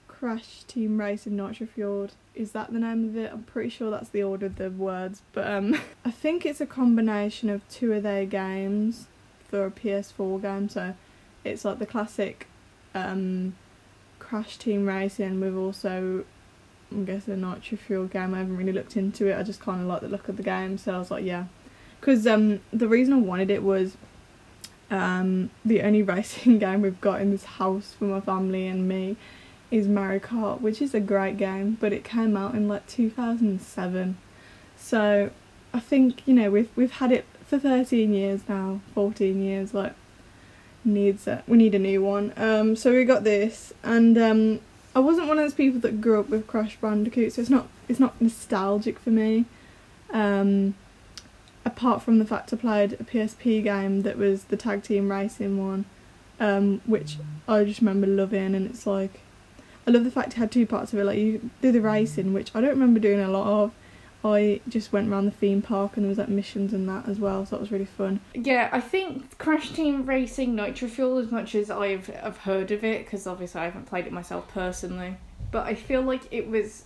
Crash 0.07 0.63
Team 0.63 0.99
Racing 0.99 1.35
Nitro 1.35 1.67
Fueled. 1.67 2.13
Is 2.35 2.51
that 2.53 2.73
the 2.73 2.79
name 2.79 3.09
of 3.09 3.17
it? 3.17 3.31
I'm 3.31 3.43
pretty 3.43 3.69
sure 3.69 3.91
that's 3.91 4.09
the 4.09 4.23
order 4.23 4.47
of 4.47 4.55
the 4.57 4.69
words, 4.69 5.21
but 5.33 5.47
um, 5.47 5.79
I 6.05 6.11
think 6.11 6.45
it's 6.45 6.61
a 6.61 6.65
combination 6.65 7.49
of 7.49 7.67
two 7.69 7.93
of 7.93 8.03
their 8.03 8.25
games 8.25 9.07
for 9.49 9.65
a 9.65 9.71
PS4 9.71 10.41
game. 10.41 10.69
So 10.69 10.95
it's 11.43 11.65
like 11.65 11.79
the 11.79 11.85
classic 11.85 12.47
um, 12.95 13.55
Crash 14.19 14.57
Team 14.57 14.85
Racing 14.85 15.39
with 15.39 15.55
also, 15.55 16.23
I'm 16.91 17.05
guessing, 17.05 17.41
Nitro 17.41 17.77
Fuel 17.77 18.05
game. 18.05 18.33
I 18.33 18.39
haven't 18.39 18.57
really 18.57 18.71
looked 18.71 18.97
into 18.97 19.27
it. 19.27 19.37
I 19.37 19.43
just 19.43 19.59
kind 19.59 19.81
of 19.81 19.87
like 19.87 20.01
the 20.01 20.07
look 20.07 20.27
of 20.29 20.37
the 20.37 20.43
game, 20.43 20.77
so 20.77 20.95
I 20.95 20.99
was 20.99 21.11
like, 21.11 21.25
yeah. 21.25 21.45
Because 21.99 22.25
um, 22.27 22.59
the 22.71 22.87
reason 22.87 23.13
I 23.13 23.17
wanted 23.17 23.49
it 23.49 23.63
was 23.63 23.97
um, 24.89 25.49
the 25.65 25.81
only 25.81 26.01
racing 26.03 26.59
game 26.59 26.81
we've 26.81 27.01
got 27.01 27.21
in 27.21 27.31
this 27.31 27.45
house 27.45 27.93
for 27.97 28.05
my 28.05 28.21
family 28.21 28.67
and 28.67 28.87
me 28.87 29.17
is 29.71 29.87
Mario 29.87 30.19
Kart, 30.19 30.61
which 30.61 30.81
is 30.81 30.93
a 30.93 30.99
great 30.99 31.37
game, 31.37 31.77
but 31.79 31.91
it 31.91 32.03
came 32.03 32.37
out 32.37 32.53
in 32.53 32.67
like 32.67 32.85
2007. 32.85 34.17
So 34.77 35.31
I 35.73 35.79
think 35.79 36.27
you 36.27 36.35
know 36.35 36.51
we've 36.51 36.69
we've 36.75 36.91
had 36.91 37.11
it 37.11 37.25
for 37.45 37.57
13 37.57 38.13
years 38.13 38.41
now, 38.47 38.81
14 38.93 39.41
years. 39.41 39.73
Like 39.73 39.95
needs 40.85 41.27
a, 41.27 41.43
we 41.47 41.57
need 41.57 41.75
a 41.75 41.79
new 41.79 42.01
one. 42.01 42.33
Um, 42.37 42.75
so 42.75 42.91
we 42.91 43.05
got 43.05 43.23
this, 43.23 43.73
and 43.83 44.17
um, 44.17 44.59
I 44.95 44.99
wasn't 44.99 45.27
one 45.27 45.37
of 45.37 45.43
those 45.43 45.53
people 45.53 45.79
that 45.81 46.01
grew 46.01 46.19
up 46.19 46.29
with 46.29 46.47
Crash 46.47 46.77
Bandicoot, 46.77 47.33
so 47.33 47.41
it's 47.41 47.49
not 47.49 47.67
it's 47.87 47.99
not 47.99 48.19
nostalgic 48.21 48.99
for 48.99 49.09
me. 49.09 49.45
Um, 50.11 50.75
apart 51.65 52.01
from 52.01 52.19
the 52.19 52.25
fact 52.25 52.53
I 52.53 52.57
played 52.57 52.93
a 52.93 53.03
PSP 53.03 53.63
game 53.63 54.01
that 54.01 54.17
was 54.17 54.45
the 54.45 54.57
tag 54.57 54.83
team 54.83 55.09
racing 55.09 55.57
one, 55.57 55.85
um, 56.39 56.81
which 56.85 57.17
I 57.47 57.63
just 57.63 57.79
remember 57.79 58.07
loving, 58.07 58.53
and 58.55 58.67
it's 58.67 58.85
like 58.85 59.21
I 59.87 59.91
love 59.91 60.03
the 60.03 60.11
fact 60.11 60.33
it 60.33 60.35
had 60.35 60.51
two 60.51 60.65
parts 60.65 60.93
of 60.93 60.99
it. 60.99 61.03
Like 61.03 61.17
you 61.17 61.49
do 61.61 61.71
the 61.71 61.81
racing, 61.81 62.33
which 62.33 62.55
I 62.55 62.61
don't 62.61 62.69
remember 62.69 62.99
doing 62.99 63.19
a 63.19 63.29
lot 63.29 63.47
of, 63.47 63.71
I 64.25 64.61
just 64.69 64.93
went 64.93 65.11
around 65.11 65.25
the 65.25 65.31
theme 65.31 65.61
park 65.61 65.97
and 65.97 66.05
there 66.05 66.09
was 66.09 66.17
like 66.17 66.29
missions 66.29 66.71
and 66.71 66.87
that 66.87 67.09
as 67.09 67.19
well, 67.19 67.45
so 67.45 67.55
that 67.55 67.61
was 67.61 67.71
really 67.71 67.85
fun. 67.85 68.21
Yeah, 68.33 68.69
I 68.71 68.79
think 68.79 69.37
Crash 69.37 69.71
Team 69.71 70.05
Racing 70.05 70.55
Nitro 70.55 70.87
Fuel, 70.87 71.17
as 71.17 71.29
much 71.29 71.55
as 71.55 71.69
I've 71.69 72.09
I've 72.23 72.37
heard 72.37 72.71
of 72.71 72.83
it, 72.85 73.05
because 73.05 73.27
obviously 73.27 73.61
I 73.61 73.65
haven't 73.65 73.85
played 73.85 74.07
it 74.07 74.13
myself 74.13 74.47
personally, 74.47 75.17
but 75.51 75.65
I 75.65 75.75
feel 75.75 76.01
like 76.01 76.21
it 76.31 76.47
was, 76.47 76.85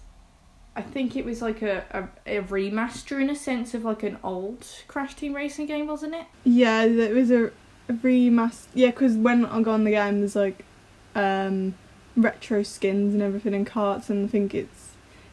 I 0.76 0.82
think 0.82 1.16
it 1.16 1.26
was 1.26 1.42
like 1.42 1.62
a, 1.62 2.10
a, 2.26 2.40
a 2.40 2.44
remaster 2.44 3.22
in 3.22 3.30
a 3.30 3.36
sense 3.36 3.74
of 3.76 3.86
like 3.86 4.02
an 4.02 4.18
old 4.24 4.66
Crash 4.88 5.14
Team 5.14 5.36
Racing 5.36 5.68
game, 5.68 5.88
wasn't 5.88 6.16
it? 6.16 6.26
Yeah, 6.44 6.84
it 6.84 7.14
was 7.14 7.30
a, 7.30 7.52
a 7.88 7.94
remaster. 7.94 8.68
Yeah, 8.74 8.88
because 8.92 9.16
when 9.16 9.46
I 9.46 9.62
got 9.62 9.74
on 9.74 9.84
the 9.84 9.92
game, 9.92 10.20
there's 10.20 10.36
like, 10.36 10.66
um, 11.14 11.76
retro 12.16 12.64
skins 12.64 13.14
and 13.14 13.22
everything 13.22 13.54
and 13.54 13.68
carts, 13.68 14.10
and 14.10 14.26
I 14.26 14.28
think 14.28 14.56
it's 14.56 14.77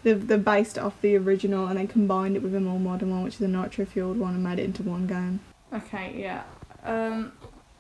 they've 0.05 0.27
they're 0.27 0.39
based 0.39 0.79
off 0.79 1.01
the 1.01 1.17
original 1.17 1.67
and 1.67 1.79
they 1.79 1.87
combined 1.87 2.37
it 2.37 2.43
with 2.43 2.55
a 2.55 2.61
more 2.61 2.79
modern 2.79 3.11
one, 3.11 3.25
which 3.25 3.35
is 3.35 3.41
a 3.41 3.49
nitro 3.49 3.85
fueled 3.85 4.19
one, 4.19 4.35
and 4.35 4.45
made 4.45 4.61
it 4.61 4.65
into 4.65 4.85
one 4.85 5.07
game. 5.07 5.41
Okay, 5.73 6.15
yeah. 6.17 6.45
Um, 6.85 7.33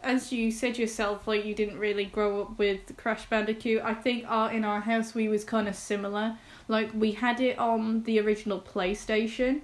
as 0.02 0.32
you 0.32 0.50
said 0.50 0.76
yourself, 0.78 1.26
like 1.26 1.44
you 1.44 1.54
didn't 1.54 1.78
really 1.78 2.04
grow 2.04 2.42
up 2.42 2.58
with 2.58 2.96
Crash 2.96 3.26
Bandicoot. 3.26 3.82
I 3.82 3.94
think 3.94 4.24
our 4.26 4.50
in 4.50 4.64
our 4.64 4.80
house 4.80 5.14
we 5.14 5.28
was 5.28 5.44
kind 5.44 5.68
of 5.68 5.76
similar. 5.76 6.36
Like 6.66 6.90
we 6.94 7.12
had 7.12 7.40
it 7.40 7.58
on 7.58 8.02
the 8.04 8.18
original 8.20 8.60
PlayStation, 8.60 9.60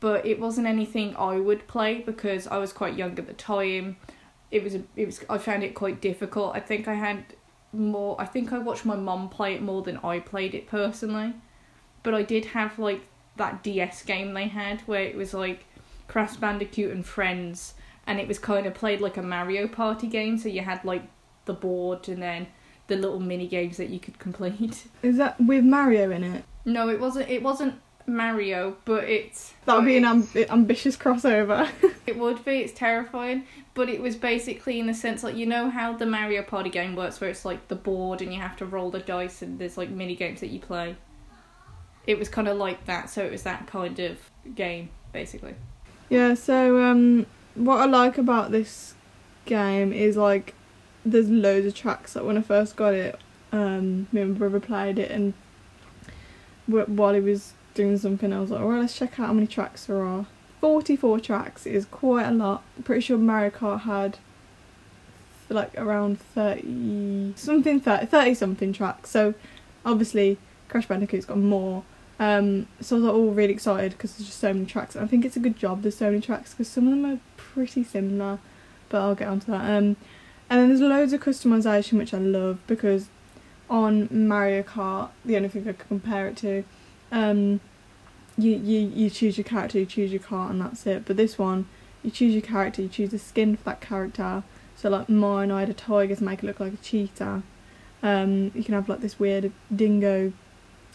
but 0.00 0.24
it 0.24 0.38
wasn't 0.38 0.66
anything 0.66 1.16
I 1.16 1.40
would 1.40 1.66
play 1.66 2.00
because 2.00 2.46
I 2.46 2.58
was 2.58 2.72
quite 2.72 2.96
young 2.96 3.18
at 3.18 3.26
the 3.26 3.32
time. 3.32 3.96
It 4.50 4.62
was 4.62 4.74
it 4.74 5.06
was 5.06 5.24
I 5.28 5.38
found 5.38 5.62
it 5.64 5.74
quite 5.74 6.00
difficult. 6.00 6.54
I 6.54 6.60
think 6.60 6.88
I 6.88 6.94
had 6.94 7.24
more. 7.72 8.20
I 8.20 8.24
think 8.26 8.52
I 8.52 8.58
watched 8.58 8.84
my 8.84 8.96
mum 8.96 9.28
play 9.28 9.54
it 9.54 9.62
more 9.62 9.82
than 9.82 9.98
I 9.98 10.20
played 10.20 10.54
it 10.54 10.66
personally. 10.66 11.34
But 12.02 12.14
I 12.14 12.22
did 12.22 12.46
have 12.46 12.78
like 12.78 13.02
that 13.36 13.62
DS 13.62 14.02
game 14.02 14.34
they 14.34 14.48
had 14.48 14.80
where 14.82 15.02
it 15.02 15.16
was 15.16 15.34
like 15.34 15.64
Crash 16.06 16.36
Bandicoot 16.36 16.92
and 16.92 17.04
friends, 17.04 17.74
and 18.06 18.18
it 18.18 18.28
was 18.28 18.38
kind 18.38 18.66
of 18.66 18.74
played 18.74 19.00
like 19.00 19.16
a 19.16 19.22
Mario 19.22 19.68
Party 19.68 20.06
game. 20.06 20.38
So 20.38 20.48
you 20.48 20.62
had 20.62 20.84
like 20.84 21.02
the 21.44 21.54
board 21.54 22.08
and 22.08 22.22
then 22.22 22.46
the 22.86 22.96
little 22.96 23.20
mini 23.20 23.46
games 23.46 23.76
that 23.76 23.90
you 23.90 24.00
could 24.00 24.18
complete. 24.20 24.86
Is 25.02 25.16
that 25.18 25.40
with 25.40 25.64
Mario 25.64 26.10
in 26.10 26.24
it? 26.24 26.44
No, 26.64 26.88
it 26.88 27.00
wasn't. 27.00 27.28
It 27.28 27.42
wasn't 27.42 27.80
Mario, 28.08 28.76
but 28.84 29.04
it's 29.04 29.52
That 29.66 29.76
would 29.76 29.84
be 29.84 29.96
an 29.96 30.04
amb- 30.04 30.50
ambitious 30.50 30.96
crossover. 30.96 31.68
It 32.06 32.16
would 32.16 32.42
be. 32.42 32.60
It's 32.60 32.72
terrifying, 32.72 33.44
but 33.74 33.90
it 33.90 34.00
was 34.00 34.16
basically 34.16 34.80
in 34.80 34.86
the 34.86 34.94
sense 34.94 35.22
like 35.22 35.36
you 35.36 35.44
know 35.44 35.68
how 35.68 35.92
the 35.92 36.06
Mario 36.06 36.42
Party 36.42 36.70
game 36.70 36.96
works, 36.96 37.20
where 37.20 37.28
it's 37.28 37.44
like 37.44 37.68
the 37.68 37.74
board 37.74 38.22
and 38.22 38.32
you 38.32 38.40
have 38.40 38.56
to 38.56 38.64
roll 38.64 38.90
the 38.90 39.00
dice 39.00 39.42
and 39.42 39.58
there's 39.58 39.76
like 39.76 39.90
mini 39.90 40.16
games 40.16 40.40
that 40.40 40.46
you 40.48 40.58
play. 40.58 40.96
It 42.06 42.18
was 42.18 42.30
kind 42.30 42.48
of 42.48 42.56
like 42.56 42.86
that, 42.86 43.10
so 43.10 43.22
it 43.22 43.30
was 43.30 43.42
that 43.42 43.66
kind 43.66 43.98
of 44.00 44.18
game 44.54 44.88
basically. 45.12 45.54
Yeah, 46.08 46.32
so 46.32 46.82
um, 46.82 47.26
what 47.54 47.80
I 47.80 47.84
like 47.84 48.16
about 48.16 48.52
this 48.52 48.94
game 49.44 49.92
is 49.92 50.16
like 50.16 50.54
there's 51.04 51.28
loads 51.28 51.66
of 51.66 51.74
tracks. 51.74 52.16
Like 52.16 52.24
when 52.24 52.38
I 52.38 52.42
first 52.42 52.74
got 52.74 52.94
it, 52.94 53.20
um, 53.52 54.08
me 54.12 54.22
and 54.22 54.32
my 54.32 54.38
brother 54.38 54.60
played 54.60 54.98
it, 54.98 55.10
and 55.10 55.34
while 56.66 57.12
he 57.12 57.20
was 57.20 57.52
doing 57.74 57.98
something, 57.98 58.32
I 58.32 58.40
was 58.40 58.50
like, 58.50 58.60
"Well, 58.60 58.78
let's 58.78 58.96
check 58.96 59.18
out 59.18 59.26
how 59.26 59.32
many 59.32 59.46
tracks 59.46 59.86
there 59.86 60.02
are." 60.02 60.26
Forty-four 60.60 61.20
tracks 61.20 61.66
is 61.66 61.86
quite 61.86 62.26
a 62.26 62.32
lot. 62.32 62.62
I'm 62.76 62.82
pretty 62.82 63.00
sure 63.02 63.18
Mario 63.18 63.50
Kart 63.50 63.82
had 63.82 64.18
like 65.48 65.74
around 65.78 66.20
thirty 66.20 67.32
something, 67.36 67.80
30, 67.80 68.06
30 68.06 68.34
something 68.34 68.72
tracks. 68.72 69.10
So 69.10 69.34
obviously, 69.84 70.38
Crash 70.68 70.86
Bandicoot's 70.86 71.26
got 71.26 71.38
more. 71.38 71.84
Um, 72.20 72.66
so 72.80 72.96
I 72.96 72.98
was 72.98 73.06
like, 73.06 73.14
all 73.14 73.30
really 73.30 73.52
excited 73.52 73.92
because 73.92 74.16
there's 74.16 74.26
just 74.28 74.40
so 74.40 74.52
many 74.52 74.66
tracks. 74.66 74.96
And 74.96 75.04
I 75.04 75.08
think 75.08 75.24
it's 75.24 75.36
a 75.36 75.40
good 75.40 75.56
job 75.56 75.82
there's 75.82 75.96
so 75.96 76.10
many 76.10 76.20
tracks 76.20 76.52
because 76.52 76.68
some 76.68 76.88
of 76.88 76.90
them 76.90 77.04
are 77.06 77.20
pretty 77.36 77.84
similar, 77.84 78.38
but 78.88 79.00
I'll 79.00 79.14
get 79.14 79.28
onto 79.28 79.52
that. 79.52 79.62
Um, 79.62 79.96
and 80.50 80.60
then 80.60 80.68
there's 80.68 80.80
loads 80.80 81.12
of 81.12 81.20
customization 81.20 81.98
which 81.98 82.12
I 82.12 82.18
love 82.18 82.58
because 82.66 83.08
on 83.70 84.08
Mario 84.10 84.62
Kart, 84.62 85.10
the 85.24 85.36
only 85.36 85.48
thing 85.48 85.62
I 85.62 85.72
could 85.72 85.88
compare 85.88 86.26
it 86.26 86.36
to, 86.38 86.64
um, 87.10 87.60
you, 88.36 88.52
you 88.52 88.80
you 88.94 89.10
choose 89.10 89.36
your 89.36 89.44
character, 89.44 89.78
you 89.78 89.86
choose 89.86 90.12
your 90.12 90.20
car, 90.22 90.50
and 90.50 90.60
that's 90.60 90.86
it. 90.86 91.04
But 91.06 91.16
this 91.16 91.38
one, 91.38 91.66
you 92.02 92.10
choose 92.10 92.32
your 92.32 92.42
character, 92.42 92.82
you 92.82 92.88
choose 92.88 93.12
a 93.12 93.18
skin 93.18 93.56
for 93.56 93.64
that 93.64 93.80
character. 93.80 94.42
So 94.76 94.88
like 94.88 95.08
mine, 95.08 95.50
I 95.50 95.60
had 95.60 95.70
a 95.70 95.74
tiger 95.74 96.14
to 96.14 96.24
make 96.24 96.42
it 96.42 96.46
look 96.46 96.60
like 96.60 96.74
a 96.74 96.76
cheetah. 96.76 97.42
Um, 98.02 98.52
you 98.54 98.62
can 98.62 98.74
have 98.74 98.88
like 98.88 99.00
this 99.00 99.18
weird 99.18 99.50
dingo 99.74 100.32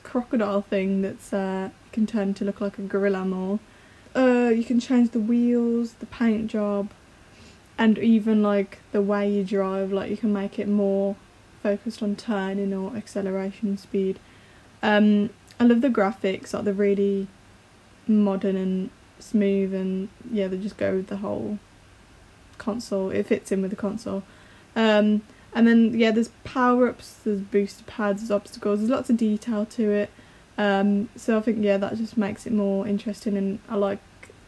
crocodile 0.04 0.62
thing 0.62 1.02
that's 1.02 1.34
uh, 1.34 1.70
can 1.92 2.08
turn 2.08 2.34
to 2.36 2.46
look 2.46 2.62
like 2.62 2.78
a 2.78 2.82
gorilla 2.82 3.26
more. 3.26 3.60
Uh, 4.16 4.52
you 4.56 4.64
can 4.64 4.80
change 4.80 5.12
the 5.12 5.20
wheels, 5.20 5.94
the 5.94 6.06
paint 6.06 6.48
job, 6.48 6.92
and 7.78 7.98
even 7.98 8.44
like 8.44 8.80
the 8.92 9.02
way 9.02 9.30
you 9.30 9.44
drive. 9.44 9.92
Like 9.92 10.10
you 10.10 10.18
can 10.18 10.32
make 10.32 10.60
it 10.60 10.68
more 10.68 11.16
focused 11.62 12.04
on 12.04 12.16
turning 12.16 12.74
or 12.74 12.96
acceleration 12.96 13.78
speed. 13.78 14.20
Um, 14.82 15.30
I 15.60 15.66
love 15.66 15.82
the 15.82 15.90
graphics. 15.90 16.54
Like 16.54 16.66
they're 16.66 16.74
really 16.74 17.28
modern 18.08 18.56
and 18.56 18.90
smooth, 19.20 19.74
and 19.74 20.10
yeah, 20.32 20.48
they 20.48 20.58
just 20.58 20.78
go 20.78 20.96
with 20.96 21.08
the 21.08 21.18
whole 21.18 21.60
console. 22.58 23.10
It 23.10 23.28
fits 23.28 23.52
in 23.52 23.62
with 23.62 23.72
the 23.72 23.78
console. 23.78 24.24
Um, 24.76 25.22
and 25.54 25.68
then 25.68 25.98
yeah, 25.98 26.12
there's 26.12 26.30
power 26.44 26.88
ups, 26.90 27.20
there's 27.24 27.40
booster 27.40 27.84
pads, 27.84 28.22
there's 28.22 28.32
obstacles, 28.32 28.80
there's 28.80 28.90
lots 28.90 29.10
of 29.10 29.18
detail 29.18 29.66
to 29.68 29.92
it. 29.92 30.10
Um, 30.58 31.10
so 31.16 31.38
I 31.38 31.42
think 31.42 31.64
yeah, 31.64 31.78
that 31.78 31.98
just 31.98 32.18
makes 32.18 32.46
it 32.46 32.54
more 32.54 32.88
interesting, 32.88 33.38
and 33.38 33.60
I 33.70 33.76
like 33.76 34.00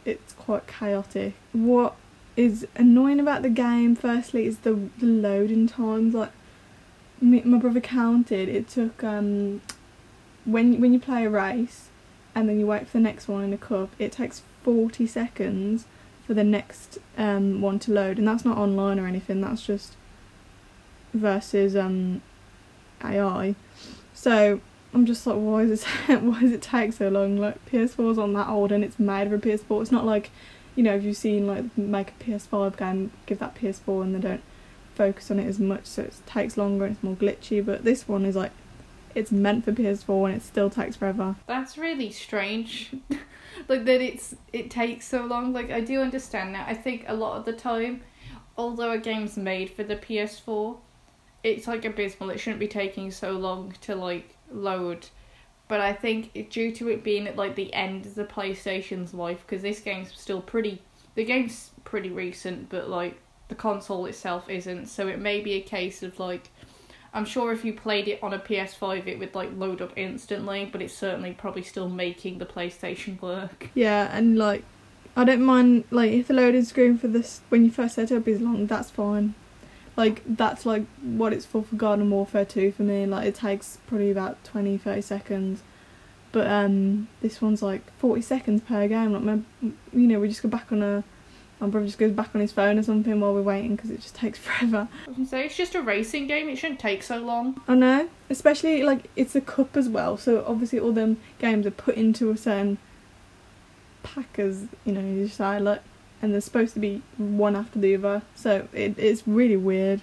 it's 0.04 0.32
quite 0.34 0.66
chaotic. 0.66 1.34
What 1.52 1.96
is 2.36 2.66
annoying 2.76 3.18
about 3.20 3.42
the 3.42 3.50
game, 3.50 3.96
firstly, 3.96 4.46
is 4.46 4.58
the 4.58 4.74
the 4.98 5.06
loading 5.06 5.66
times. 5.66 6.14
Like 6.14 6.32
me, 7.20 7.42
my 7.42 7.58
brother 7.58 7.80
counted, 7.80 8.48
it 8.48 8.68
took 8.68 9.02
um 9.02 9.62
when 10.46 10.80
when 10.80 10.92
you 10.92 10.98
play 10.98 11.26
a 11.26 11.30
race, 11.30 11.88
and 12.34 12.48
then 12.48 12.58
you 12.58 12.66
wait 12.66 12.86
for 12.86 12.98
the 12.98 13.02
next 13.02 13.28
one 13.28 13.44
in 13.44 13.50
the 13.50 13.58
cup, 13.58 13.90
it 13.98 14.12
takes 14.12 14.42
forty 14.62 15.06
seconds 15.06 15.84
for 16.26 16.34
the 16.34 16.44
next 16.44 16.98
um 17.18 17.60
one 17.60 17.78
to 17.80 17.92
load, 17.92 18.18
and 18.18 18.26
that's 18.26 18.44
not 18.44 18.56
online 18.56 18.98
or 18.98 19.06
anything. 19.06 19.40
That's 19.40 19.66
just 19.66 19.96
versus 21.12 21.76
um 21.76 22.22
AI. 23.04 23.54
So 24.14 24.60
I'm 24.94 25.04
just 25.04 25.26
like, 25.26 25.36
why 25.36 25.62
is 25.62 25.82
it 25.82 25.84
why 26.22 26.40
does 26.40 26.52
it 26.52 26.62
take 26.62 26.92
so 26.92 27.08
long? 27.08 27.36
Like 27.36 27.64
PS4's 27.66 28.18
on 28.18 28.32
that 28.34 28.48
old 28.48 28.72
and 28.72 28.84
it's 28.84 28.98
made 28.98 29.28
for 29.28 29.34
a 29.34 29.38
PS4. 29.38 29.82
It's 29.82 29.92
not 29.92 30.06
like, 30.06 30.30
you 30.74 30.82
know, 30.82 30.94
if 30.94 31.04
you've 31.04 31.16
seen 31.16 31.46
like 31.46 31.76
make 31.76 32.10
a 32.10 32.24
PS5 32.24 32.76
game, 32.76 33.12
give 33.26 33.38
that 33.40 33.54
PS4 33.56 34.02
and 34.02 34.14
they 34.14 34.20
don't 34.20 34.42
focus 34.94 35.30
on 35.30 35.38
it 35.38 35.46
as 35.46 35.58
much, 35.58 35.86
so 35.86 36.02
it 36.02 36.14
takes 36.26 36.56
longer 36.56 36.86
and 36.86 36.94
it's 36.94 37.04
more 37.04 37.14
glitchy. 37.14 37.64
But 37.64 37.84
this 37.84 38.08
one 38.08 38.24
is 38.24 38.36
like, 38.36 38.52
it's 39.16 39.32
meant 39.32 39.64
for 39.64 39.72
PS4 39.72 40.28
and 40.28 40.36
it 40.36 40.42
still 40.42 40.68
takes 40.68 40.94
forever. 40.94 41.36
That's 41.46 41.78
really 41.78 42.10
strange. 42.10 42.94
like 43.68 43.86
that 43.86 44.02
it's 44.02 44.36
it 44.52 44.70
takes 44.70 45.08
so 45.08 45.24
long. 45.24 45.54
Like 45.54 45.70
I 45.70 45.80
do 45.80 46.02
understand 46.02 46.54
that. 46.54 46.68
I 46.68 46.74
think 46.74 47.06
a 47.08 47.14
lot 47.14 47.38
of 47.38 47.46
the 47.46 47.54
time, 47.54 48.02
although 48.58 48.90
a 48.90 48.98
game's 48.98 49.38
made 49.38 49.70
for 49.70 49.84
the 49.84 49.96
PS4, 49.96 50.76
it's 51.42 51.66
like 51.66 51.86
abysmal. 51.86 52.28
It 52.28 52.38
shouldn't 52.38 52.60
be 52.60 52.68
taking 52.68 53.10
so 53.10 53.32
long 53.32 53.74
to 53.80 53.94
like 53.94 54.36
load. 54.52 55.06
But 55.66 55.80
I 55.80 55.94
think 55.94 56.50
due 56.50 56.70
to 56.72 56.88
it 56.88 57.02
being 57.02 57.26
at 57.26 57.36
like 57.36 57.56
the 57.56 57.72
end 57.72 58.04
of 58.04 58.14
the 58.14 58.24
PlayStation's 58.24 59.14
life, 59.14 59.40
because 59.46 59.62
this 59.62 59.80
game's 59.80 60.12
still 60.12 60.42
pretty, 60.42 60.82
the 61.14 61.24
game's 61.24 61.70
pretty 61.84 62.10
recent, 62.10 62.68
but 62.68 62.90
like 62.90 63.18
the 63.48 63.54
console 63.54 64.04
itself 64.04 64.50
isn't. 64.50 64.86
So 64.86 65.08
it 65.08 65.18
may 65.18 65.40
be 65.40 65.54
a 65.54 65.60
case 65.62 66.02
of 66.02 66.20
like, 66.20 66.50
I'm 67.12 67.24
sure 67.24 67.52
if 67.52 67.64
you 67.64 67.72
played 67.72 68.08
it 68.08 68.22
on 68.22 68.34
a 68.34 68.38
PS5, 68.38 69.06
it 69.06 69.18
would 69.18 69.34
like 69.34 69.50
load 69.56 69.80
up 69.80 69.92
instantly, 69.96 70.68
but 70.70 70.82
it's 70.82 70.94
certainly 70.94 71.32
probably 71.32 71.62
still 71.62 71.88
making 71.88 72.38
the 72.38 72.46
PlayStation 72.46 73.20
work. 73.20 73.70
Yeah, 73.74 74.08
and 74.16 74.36
like, 74.36 74.64
I 75.16 75.24
don't 75.24 75.44
mind 75.44 75.84
like 75.90 76.12
if 76.12 76.28
the 76.28 76.34
loading 76.34 76.64
screen 76.64 76.98
for 76.98 77.08
this 77.08 77.40
when 77.48 77.64
you 77.64 77.70
first 77.70 77.94
set 77.94 78.12
up 78.12 78.28
is 78.28 78.40
long, 78.40 78.66
that's 78.66 78.90
fine. 78.90 79.34
Like 79.96 80.22
that's 80.26 80.66
like 80.66 80.84
what 81.00 81.32
it's 81.32 81.46
for 81.46 81.62
for 81.62 81.74
Garden 81.76 82.10
Warfare 82.10 82.44
2 82.44 82.72
for 82.72 82.82
me. 82.82 83.06
Like 83.06 83.26
it 83.26 83.34
takes 83.34 83.78
probably 83.86 84.10
about 84.10 84.42
20, 84.44 84.76
30 84.76 85.00
seconds. 85.00 85.62
But 86.32 86.48
um, 86.48 87.08
this 87.22 87.40
one's 87.40 87.62
like 87.62 87.90
40 87.98 88.20
seconds 88.20 88.60
per 88.60 88.86
game. 88.88 89.14
Like 89.14 89.22
my, 89.22 89.38
you 89.62 90.06
know, 90.06 90.20
we 90.20 90.28
just 90.28 90.42
go 90.42 90.48
back 90.50 90.70
on 90.70 90.82
a. 90.82 91.04
My 91.60 91.68
brother 91.68 91.86
just 91.86 91.98
goes 91.98 92.12
back 92.12 92.34
on 92.34 92.40
his 92.40 92.52
phone 92.52 92.78
or 92.78 92.82
something 92.82 93.18
while 93.18 93.32
we're 93.32 93.42
waiting 93.42 93.76
because 93.76 93.90
it 93.90 94.00
just 94.00 94.14
takes 94.14 94.38
forever. 94.40 94.88
I 95.06 95.10
was 95.18 95.30
say 95.30 95.46
it's 95.46 95.56
just 95.56 95.74
a 95.74 95.82
racing 95.82 96.26
game. 96.26 96.48
It 96.48 96.56
shouldn't 96.56 96.80
take 96.80 97.02
so 97.02 97.18
long. 97.18 97.60
I 97.66 97.74
know, 97.74 98.08
especially 98.28 98.82
like 98.82 99.08
it's 99.16 99.34
a 99.34 99.40
cup 99.40 99.76
as 99.76 99.88
well. 99.88 100.16
So 100.16 100.44
obviously 100.46 100.78
all 100.78 100.92
them 100.92 101.18
games 101.38 101.66
are 101.66 101.70
put 101.70 101.96
into 101.96 102.30
a 102.30 102.36
certain 102.36 102.78
pack 104.02 104.38
as 104.38 104.66
you 104.84 104.92
know 104.92 105.00
you 105.00 105.26
decide 105.26 105.62
like, 105.62 105.82
and 106.22 106.32
they're 106.32 106.40
supposed 106.40 106.74
to 106.74 106.80
be 106.80 107.02
one 107.16 107.56
after 107.56 107.78
the 107.78 107.94
other. 107.94 108.22
So 108.34 108.68
it, 108.72 108.98
it's 108.98 109.26
really 109.26 109.56
weird. 109.56 110.02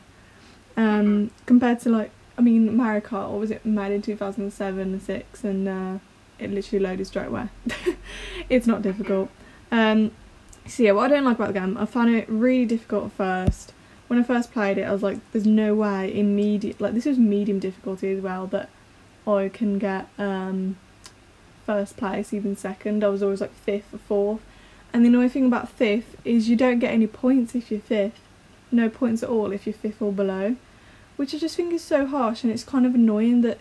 Um, 0.76 1.30
compared 1.46 1.80
to 1.82 1.90
like 1.90 2.12
I 2.38 2.42
mean 2.42 2.76
Mario 2.76 3.02
Kart, 3.02 3.30
or 3.30 3.40
was 3.40 3.52
it 3.52 3.64
made 3.64 3.92
in 3.92 4.02
two 4.02 4.16
thousand 4.16 4.44
and 4.44 4.54
seven 4.54 4.96
or 4.96 5.00
six, 5.00 5.44
and 5.44 5.68
uh, 5.68 6.00
it 6.40 6.52
literally 6.52 6.84
loaded 6.84 7.06
straight 7.06 7.28
away. 7.28 7.50
it's 8.50 8.66
not 8.66 8.82
difficult. 8.82 9.30
Um, 9.72 10.12
so 10.68 10.84
yeah, 10.84 10.92
what 10.92 11.12
I 11.12 11.16
don't 11.16 11.26
like 11.26 11.38
about 11.38 11.54
the 11.54 11.60
game, 11.60 11.78
I 11.78 11.86
found 11.86 12.16
it 12.16 12.28
really 12.30 12.66
difficult 12.66 13.06
at 13.06 13.12
first. 13.14 13.74
When 14.08 14.20
I 14.20 14.24
first 14.24 14.52
played 14.52 14.78
it, 14.78 14.84
I 14.84 14.92
was 14.92 15.04
like, 15.04 15.20
"There's 15.32 15.46
no 15.46 15.76
way 15.76 16.14
immediate 16.18 16.80
like 16.80 16.94
this 16.94 17.06
was 17.06 17.18
medium 17.18 17.60
difficulty 17.60 18.12
as 18.12 18.22
well 18.22 18.48
that 18.48 18.70
I 19.28 19.50
can 19.50 19.80
get 19.80 20.08
um, 20.18 20.78
first 21.66 21.98
place, 21.98 22.34
even 22.34 22.56
second. 22.56 23.04
I 23.04 23.08
was 23.08 23.24
always 23.24 23.42
like 23.42 23.54
fifth 23.54 23.94
or 23.94 23.98
fourth. 23.98 24.42
And 24.92 25.04
the 25.04 25.10
annoying 25.10 25.30
thing 25.30 25.46
about 25.46 25.70
fifth 25.70 26.16
is 26.24 26.50
you 26.50 26.56
don't 26.56 26.80
get 26.80 26.94
any 26.94 27.08
points 27.08 27.56
if 27.56 27.72
you're 27.72 27.80
fifth. 27.80 28.20
No 28.72 28.90
points 28.90 29.24
at 29.24 29.30
all 29.30 29.52
if 29.52 29.66
you're 29.66 29.74
fifth 29.74 30.02
or 30.02 30.12
below. 30.12 30.56
which 31.16 31.34
I 31.34 31.38
just 31.38 31.56
think 31.56 31.74
is 31.74 31.84
so 31.84 32.06
harsh, 32.06 32.44
and 32.44 32.52
it's 32.52 32.64
kind 32.64 32.86
of 32.86 32.96
annoying 32.96 33.42
that 33.42 33.60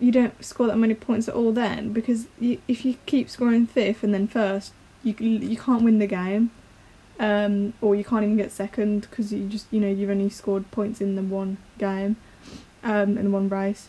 you 0.00 0.10
don't 0.10 0.42
score 0.44 0.66
that 0.66 0.76
many 0.78 0.94
points 0.94 1.28
at 1.28 1.34
all. 1.34 1.52
Then 1.52 1.92
because 1.92 2.26
you, 2.40 2.58
if 2.68 2.84
you 2.84 2.96
keep 3.06 3.28
scoring 3.30 3.66
fifth 3.66 4.02
and 4.02 4.12
then 4.14 4.26
first, 4.26 4.72
you 5.04 5.14
you 5.18 5.56
can't 5.56 5.82
win 5.82 5.98
the 5.98 6.06
game, 6.06 6.50
um, 7.20 7.74
or 7.80 7.94
you 7.94 8.04
can't 8.04 8.24
even 8.24 8.36
get 8.36 8.50
second 8.50 9.02
because 9.02 9.32
you 9.32 9.48
just 9.48 9.66
you 9.70 9.80
know 9.80 9.88
you've 9.88 10.10
only 10.10 10.30
scored 10.30 10.70
points 10.70 11.00
in 11.00 11.14
the 11.16 11.22
one 11.22 11.58
game, 11.78 12.16
um, 12.82 13.16
in 13.16 13.30
one 13.32 13.48
race. 13.48 13.88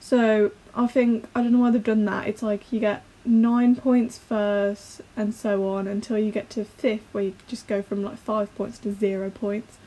So 0.00 0.50
I 0.74 0.86
think 0.86 1.26
I 1.34 1.42
don't 1.42 1.52
know 1.52 1.60
why 1.60 1.70
they've 1.70 1.82
done 1.82 2.04
that. 2.06 2.26
It's 2.26 2.42
like 2.42 2.72
you 2.72 2.80
get 2.80 3.04
nine 3.24 3.76
points 3.76 4.18
first 4.18 5.00
and 5.16 5.32
so 5.32 5.68
on 5.68 5.86
until 5.86 6.18
you 6.18 6.32
get 6.32 6.50
to 6.50 6.64
fifth 6.64 7.04
where 7.12 7.24
you 7.24 7.34
just 7.46 7.68
go 7.68 7.80
from 7.80 8.02
like 8.02 8.18
five 8.18 8.54
points 8.56 8.78
to 8.80 8.92
zero 8.92 9.30
points. 9.30 9.78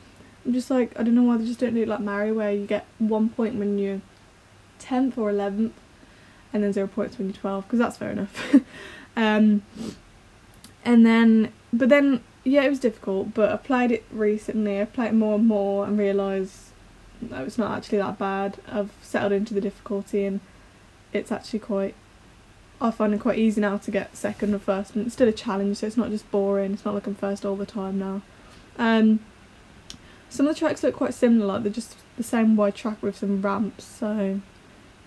I'm 0.44 0.52
just 0.52 0.70
like 0.70 0.98
I 0.98 1.02
don't 1.02 1.14
know 1.14 1.24
why 1.24 1.36
they 1.36 1.44
just 1.44 1.60
don't 1.60 1.74
do 1.74 1.82
it 1.82 1.88
like 1.88 2.00
Mario 2.00 2.34
where 2.34 2.52
you 2.52 2.66
get 2.66 2.86
one 2.98 3.28
point 3.28 3.56
when 3.56 3.78
you're 3.78 4.00
tenth 4.78 5.18
or 5.18 5.30
eleventh 5.30 5.74
and 6.52 6.62
then 6.62 6.72
zero 6.72 6.86
points 6.86 7.18
when 7.18 7.28
you're 7.28 7.36
twelve 7.36 7.64
because 7.64 7.78
that's 7.78 7.96
fair 7.96 8.10
enough. 8.10 8.54
um, 9.16 9.62
and 10.86 11.04
then 11.04 11.52
but 11.72 11.90
then 11.90 12.22
yeah 12.44 12.62
it 12.62 12.70
was 12.70 12.78
difficult 12.78 13.34
but 13.34 13.52
I 13.52 13.56
played 13.58 13.92
it 13.92 14.04
recently. 14.10 14.80
I 14.80 14.86
played 14.86 15.08
it 15.08 15.14
more 15.14 15.34
and 15.34 15.46
more 15.46 15.84
and 15.84 15.98
realised 15.98 16.70
no, 17.20 17.44
it's 17.44 17.58
not 17.58 17.76
actually 17.76 17.98
that 17.98 18.18
bad. 18.18 18.58
I've 18.70 18.92
settled 19.02 19.32
into 19.32 19.52
the 19.52 19.60
difficulty 19.60 20.24
and 20.24 20.40
it's 21.12 21.32
actually 21.32 21.58
quite 21.58 21.94
I 22.80 22.90
find 22.90 23.14
it 23.14 23.20
quite 23.20 23.38
easy 23.38 23.60
now 23.60 23.78
to 23.78 23.90
get 23.90 24.16
second 24.16 24.54
or 24.54 24.58
first, 24.58 24.94
and 24.94 25.06
it's 25.06 25.14
still 25.14 25.28
a 25.28 25.32
challenge, 25.32 25.78
so 25.78 25.86
it's 25.86 25.96
not 25.96 26.10
just 26.10 26.30
boring. 26.30 26.74
It's 26.74 26.84
not 26.84 26.92
like 26.92 27.06
I'm 27.06 27.14
first 27.14 27.46
all 27.46 27.56
the 27.56 27.64
time 27.64 27.98
now. 27.98 28.20
Um, 28.78 29.20
some 30.28 30.46
of 30.46 30.54
the 30.54 30.58
tracks 30.58 30.82
look 30.82 30.94
quite 30.94 31.14
similar, 31.14 31.46
like 31.46 31.62
they're 31.62 31.72
just 31.72 31.96
the 32.18 32.22
same 32.22 32.54
wide 32.54 32.74
track 32.74 33.02
with 33.02 33.16
some 33.16 33.40
ramps. 33.40 33.84
So 33.84 34.42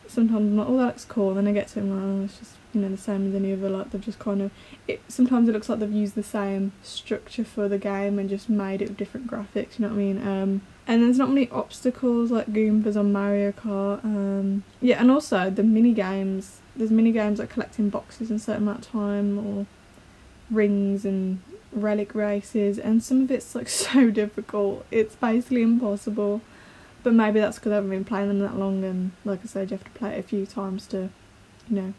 sometimes 0.07 0.39
I'm 0.39 0.57
like, 0.57 0.67
oh, 0.67 0.77
that 0.77 0.85
looks 0.85 1.05
cool. 1.05 1.29
and 1.29 1.37
Then 1.37 1.47
I 1.49 1.51
get 1.51 1.67
to 1.69 1.79
it, 1.79 1.83
like, 1.83 2.01
oh, 2.03 2.23
it's 2.23 2.39
just 2.39 2.55
you 2.73 2.81
know 2.81 2.89
the 2.89 2.97
same 2.97 3.29
as 3.29 3.35
any 3.35 3.53
other. 3.53 3.69
Like 3.69 3.91
they've 3.91 4.01
just 4.01 4.19
kind 4.19 4.41
of. 4.41 4.51
It 4.87 5.01
sometimes 5.07 5.49
it 5.49 5.53
looks 5.53 5.69
like 5.69 5.79
they've 5.79 5.91
used 5.91 6.15
the 6.15 6.23
same 6.23 6.71
structure 6.83 7.43
for 7.43 7.67
the 7.67 7.77
game 7.77 8.19
and 8.19 8.29
just 8.29 8.49
made 8.49 8.81
it 8.81 8.89
with 8.89 8.97
different 8.97 9.27
graphics. 9.27 9.79
You 9.79 9.87
know 9.87 9.89
what 9.89 9.93
I 9.93 9.97
mean? 9.97 10.27
Um, 10.27 10.61
and 10.87 11.03
there's 11.03 11.17
not 11.17 11.29
many 11.29 11.49
obstacles 11.51 12.31
like 12.31 12.47
Goombas 12.47 12.95
on 12.97 13.11
Mario 13.11 13.51
Kart. 13.51 14.03
Um, 14.03 14.63
yeah, 14.81 14.99
and 14.99 15.11
also 15.11 15.49
the 15.49 15.63
mini 15.63 15.93
games. 15.93 16.61
There's 16.75 16.91
mini 16.91 17.11
games 17.11 17.39
like 17.39 17.49
collecting 17.49 17.89
boxes 17.89 18.29
in 18.29 18.37
a 18.37 18.39
certain 18.39 18.63
amount 18.63 18.85
of 18.85 18.91
time, 18.91 19.37
or 19.37 19.65
rings 20.49 21.05
and 21.05 21.41
relic 21.71 22.15
races, 22.15 22.77
and 22.79 23.03
some 23.03 23.21
of 23.21 23.31
it's 23.31 23.55
like 23.55 23.69
so 23.85 24.09
difficult. 24.11 24.85
It's 24.91 25.15
basically 25.15 25.61
impossible. 25.63 26.41
But 27.01 27.13
maybe 27.13 27.39
that's 27.39 27.57
because 27.57 27.71
I 27.71 27.75
haven't 27.75 27.91
been 27.91 28.03
playing 28.03 28.27
them 28.27 28.39
that 28.39 28.57
long, 28.57 28.83
and 28.83 29.11
like 29.23 29.39
I 29.43 29.47
said, 29.47 29.71
you 29.71 29.77
have 29.77 29.85
to 29.85 29.91
play 29.91 30.15
it 30.15 30.19
a 30.19 30.23
few 30.23 30.45
times 30.45 30.85
to, 30.87 31.09
you 31.69 31.75
know, 31.75 31.93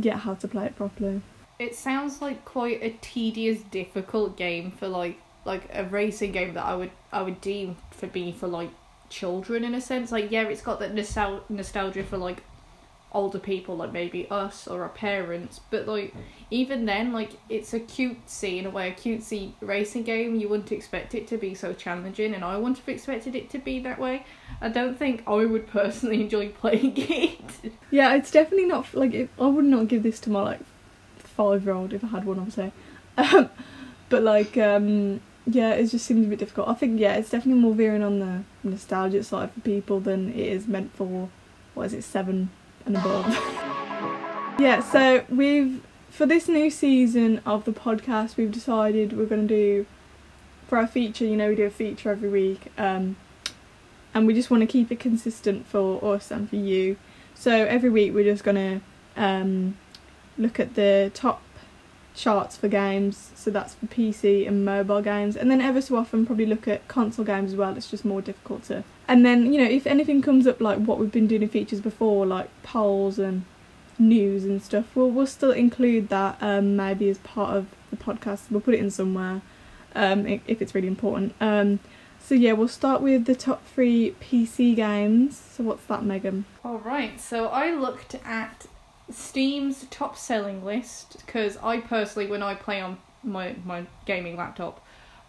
get 0.00 0.18
how 0.18 0.34
to 0.34 0.48
play 0.48 0.66
it 0.66 0.76
properly. 0.76 1.22
It 1.58 1.74
sounds 1.74 2.20
like 2.20 2.44
quite 2.44 2.82
a 2.82 2.90
tedious, 3.00 3.62
difficult 3.62 4.36
game 4.36 4.70
for 4.70 4.88
like 4.88 5.18
like 5.44 5.68
a 5.72 5.84
racing 5.84 6.32
game 6.32 6.54
that 6.54 6.64
I 6.64 6.74
would 6.74 6.90
I 7.12 7.22
would 7.22 7.40
deem 7.40 7.76
for 7.90 8.06
being 8.06 8.32
for 8.32 8.48
like 8.48 8.70
children 9.08 9.64
in 9.64 9.74
a 9.74 9.80
sense. 9.80 10.10
Like 10.12 10.30
yeah, 10.30 10.42
it's 10.42 10.62
got 10.62 10.80
that 10.80 10.94
nostal- 10.94 11.42
nostalgia 11.48 12.04
for 12.04 12.18
like 12.18 12.42
older 13.12 13.38
people, 13.38 13.76
like 13.76 13.92
maybe 13.92 14.28
us 14.30 14.66
or 14.66 14.82
our 14.82 14.88
parents. 14.88 15.60
But 15.70 15.86
like 15.86 16.14
even 16.50 16.84
then, 16.84 17.12
like 17.12 17.32
it's 17.48 17.72
a 17.74 17.80
cutesy 17.80 18.58
in 18.58 18.66
a 18.66 18.70
way, 18.70 18.90
a 18.90 18.94
cutesy 18.94 19.52
racing 19.60 20.02
game. 20.02 20.34
You 20.36 20.48
wouldn't 20.48 20.72
expect 20.72 21.14
it 21.14 21.26
to 21.28 21.38
be 21.38 21.54
so 21.54 21.72
challenging, 21.72 22.34
and 22.34 22.44
I 22.44 22.56
wouldn't 22.56 22.78
have 22.78 22.88
expected 22.88 23.34
it 23.34 23.50
to 23.50 23.58
be 23.58 23.80
that 23.80 23.98
way. 23.98 24.26
I 24.60 24.68
don't 24.68 24.98
think 24.98 25.22
I 25.26 25.44
would 25.44 25.66
personally 25.66 26.20
enjoy 26.22 26.48
playing 26.48 26.94
it. 26.96 27.72
Yeah, 27.90 28.14
it's 28.14 28.30
definitely 28.30 28.66
not 28.66 28.92
like 28.94 29.14
it, 29.14 29.30
I 29.38 29.46
would 29.46 29.64
not 29.64 29.88
give 29.88 30.02
this 30.02 30.20
to 30.20 30.30
my 30.30 30.42
like 30.42 30.60
five 31.18 31.64
year 31.64 31.74
old 31.74 31.92
if 31.92 32.04
I 32.04 32.08
had 32.08 32.24
one, 32.24 32.38
obviously. 32.38 32.72
Um, 33.16 33.50
but 34.08 34.22
like 34.22 34.56
um 34.58 35.20
yeah, 35.44 35.72
it 35.72 35.86
just 35.86 36.06
seems 36.06 36.26
a 36.26 36.28
bit 36.28 36.38
difficult. 36.38 36.68
I 36.68 36.74
think 36.74 37.00
yeah, 37.00 37.14
it's 37.14 37.30
definitely 37.30 37.60
more 37.60 37.74
veering 37.74 38.02
on 38.02 38.20
the 38.20 38.44
nostalgic 38.62 39.24
side 39.24 39.50
for 39.50 39.60
people 39.60 39.98
than 39.98 40.30
it 40.30 40.36
is 40.36 40.68
meant 40.68 40.94
for 40.94 41.28
what 41.74 41.86
is 41.86 41.94
it, 41.94 42.02
seven 42.04 42.50
and 42.86 42.96
above. 42.96 43.26
yeah, 44.58 44.80
so 44.80 45.24
we've 45.28 45.82
for 46.10 46.26
this 46.26 46.48
new 46.48 46.70
season 46.70 47.40
of 47.46 47.64
the 47.64 47.72
podcast 47.72 48.36
we've 48.36 48.52
decided 48.52 49.16
we're 49.16 49.26
gonna 49.26 49.42
do 49.42 49.86
for 50.68 50.78
our 50.78 50.86
feature, 50.86 51.24
you 51.24 51.36
know, 51.36 51.48
we 51.48 51.54
do 51.54 51.64
a 51.64 51.70
feature 51.70 52.10
every 52.10 52.28
week. 52.28 52.72
Um 52.78 53.16
and 54.14 54.26
we 54.26 54.34
just 54.34 54.50
want 54.50 54.60
to 54.60 54.66
keep 54.66 54.92
it 54.92 55.00
consistent 55.00 55.66
for 55.66 56.14
us 56.14 56.30
and 56.30 56.48
for 56.48 56.56
you. 56.56 56.96
So 57.34 57.50
every 57.50 57.90
week 57.90 58.14
we're 58.14 58.24
just 58.24 58.44
gonna 58.44 58.80
um 59.16 59.76
look 60.38 60.58
at 60.60 60.74
the 60.74 61.10
top 61.14 61.42
charts 62.14 62.56
for 62.56 62.68
games, 62.68 63.30
so 63.34 63.50
that's 63.50 63.74
for 63.74 63.86
PC 63.86 64.46
and 64.46 64.64
mobile 64.64 65.02
games, 65.02 65.36
and 65.36 65.50
then 65.50 65.60
ever 65.60 65.80
so 65.80 65.96
often 65.96 66.26
probably 66.26 66.46
look 66.46 66.68
at 66.68 66.86
console 66.88 67.24
games 67.24 67.52
as 67.52 67.56
well. 67.56 67.76
It's 67.76 67.90
just 67.90 68.04
more 68.04 68.20
difficult 68.20 68.64
to. 68.64 68.84
And 69.08 69.26
then 69.26 69.52
you 69.52 69.58
know 69.58 69.68
if 69.68 69.86
anything 69.86 70.22
comes 70.22 70.46
up 70.46 70.60
like 70.60 70.78
what 70.78 70.98
we've 70.98 71.12
been 71.12 71.26
doing 71.26 71.42
in 71.42 71.48
features 71.48 71.80
before, 71.80 72.26
like 72.26 72.48
polls 72.62 73.18
and 73.18 73.44
news 73.98 74.44
and 74.44 74.62
stuff, 74.62 74.94
we'll 74.94 75.10
we'll 75.10 75.26
still 75.26 75.52
include 75.52 76.08
that 76.08 76.36
um, 76.40 76.76
maybe 76.76 77.08
as 77.08 77.18
part 77.18 77.56
of 77.56 77.66
the 77.90 77.96
podcast. 77.96 78.50
We'll 78.50 78.60
put 78.60 78.74
it 78.74 78.80
in 78.80 78.90
somewhere 78.90 79.42
um, 79.94 80.26
if 80.26 80.62
it's 80.62 80.74
really 80.74 80.88
important. 80.88 81.34
Um, 81.40 81.80
so 82.20 82.34
yeah, 82.34 82.52
we'll 82.52 82.68
start 82.68 83.02
with 83.02 83.24
the 83.24 83.34
top 83.34 83.66
three 83.66 84.14
PC 84.20 84.76
games. 84.76 85.36
So 85.36 85.64
what's 85.64 85.84
that, 85.86 86.04
Megan? 86.04 86.44
All 86.64 86.78
right. 86.78 87.20
So 87.20 87.48
I 87.48 87.72
looked 87.72 88.14
at 88.24 88.66
Steam's 89.10 89.86
top 89.90 90.16
selling 90.16 90.64
list 90.64 91.22
because 91.26 91.56
I 91.58 91.80
personally, 91.80 92.28
when 92.28 92.42
I 92.42 92.54
play 92.54 92.80
on 92.80 92.98
my 93.24 93.56
my 93.64 93.86
gaming 94.06 94.36
laptop, 94.36 94.84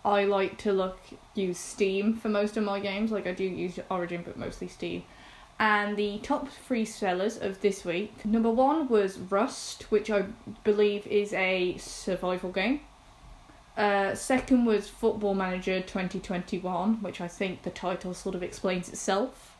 I 0.05 0.25
like 0.25 0.57
to 0.59 0.73
look 0.73 0.99
use 1.33 1.57
Steam 1.57 2.15
for 2.15 2.29
most 2.29 2.57
of 2.57 2.63
my 2.63 2.79
games. 2.79 3.11
Like 3.11 3.27
I 3.27 3.33
do 3.33 3.43
use 3.43 3.79
Origin, 3.89 4.23
but 4.23 4.37
mostly 4.37 4.67
Steam. 4.67 5.03
And 5.59 5.95
the 5.95 6.19
top 6.19 6.49
three 6.49 6.83
sellers 6.83 7.37
of 7.37 7.61
this 7.61 7.85
week, 7.85 8.25
number 8.25 8.49
one 8.49 8.87
was 8.89 9.17
Rust, 9.17 9.83
which 9.91 10.09
I 10.09 10.25
believe 10.63 11.07
is 11.07 11.31
a 11.33 11.77
survival 11.77 12.51
game. 12.51 12.81
Uh, 13.77 14.13
second 14.13 14.65
was 14.65 14.89
Football 14.89 15.35
Manager 15.35 15.79
2021, 15.79 17.01
which 17.01 17.21
I 17.21 17.27
think 17.27 17.63
the 17.63 17.69
title 17.69 18.13
sort 18.13 18.35
of 18.35 18.43
explains 18.43 18.89
itself 18.89 19.53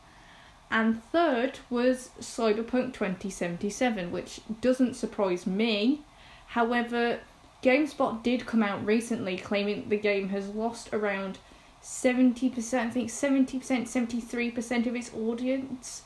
and 0.74 1.02
third 1.04 1.60
was 1.70 2.10
Cyberpunk 2.20 2.94
2077, 2.94 4.10
which 4.10 4.40
doesn't 4.60 4.94
surprise 4.94 5.46
me. 5.46 6.02
However, 6.48 7.20
GameSpot 7.64 8.22
did 8.22 8.44
come 8.44 8.62
out 8.62 8.84
recently 8.84 9.38
claiming 9.38 9.88
the 9.88 9.96
game 9.96 10.28
has 10.28 10.50
lost 10.50 10.92
around 10.92 11.38
70%, 11.82 12.74
I 12.74 12.90
think 12.90 13.08
70%, 13.08 13.62
73% 13.64 14.86
of 14.86 14.94
its 14.94 15.10
audience. 15.14 16.02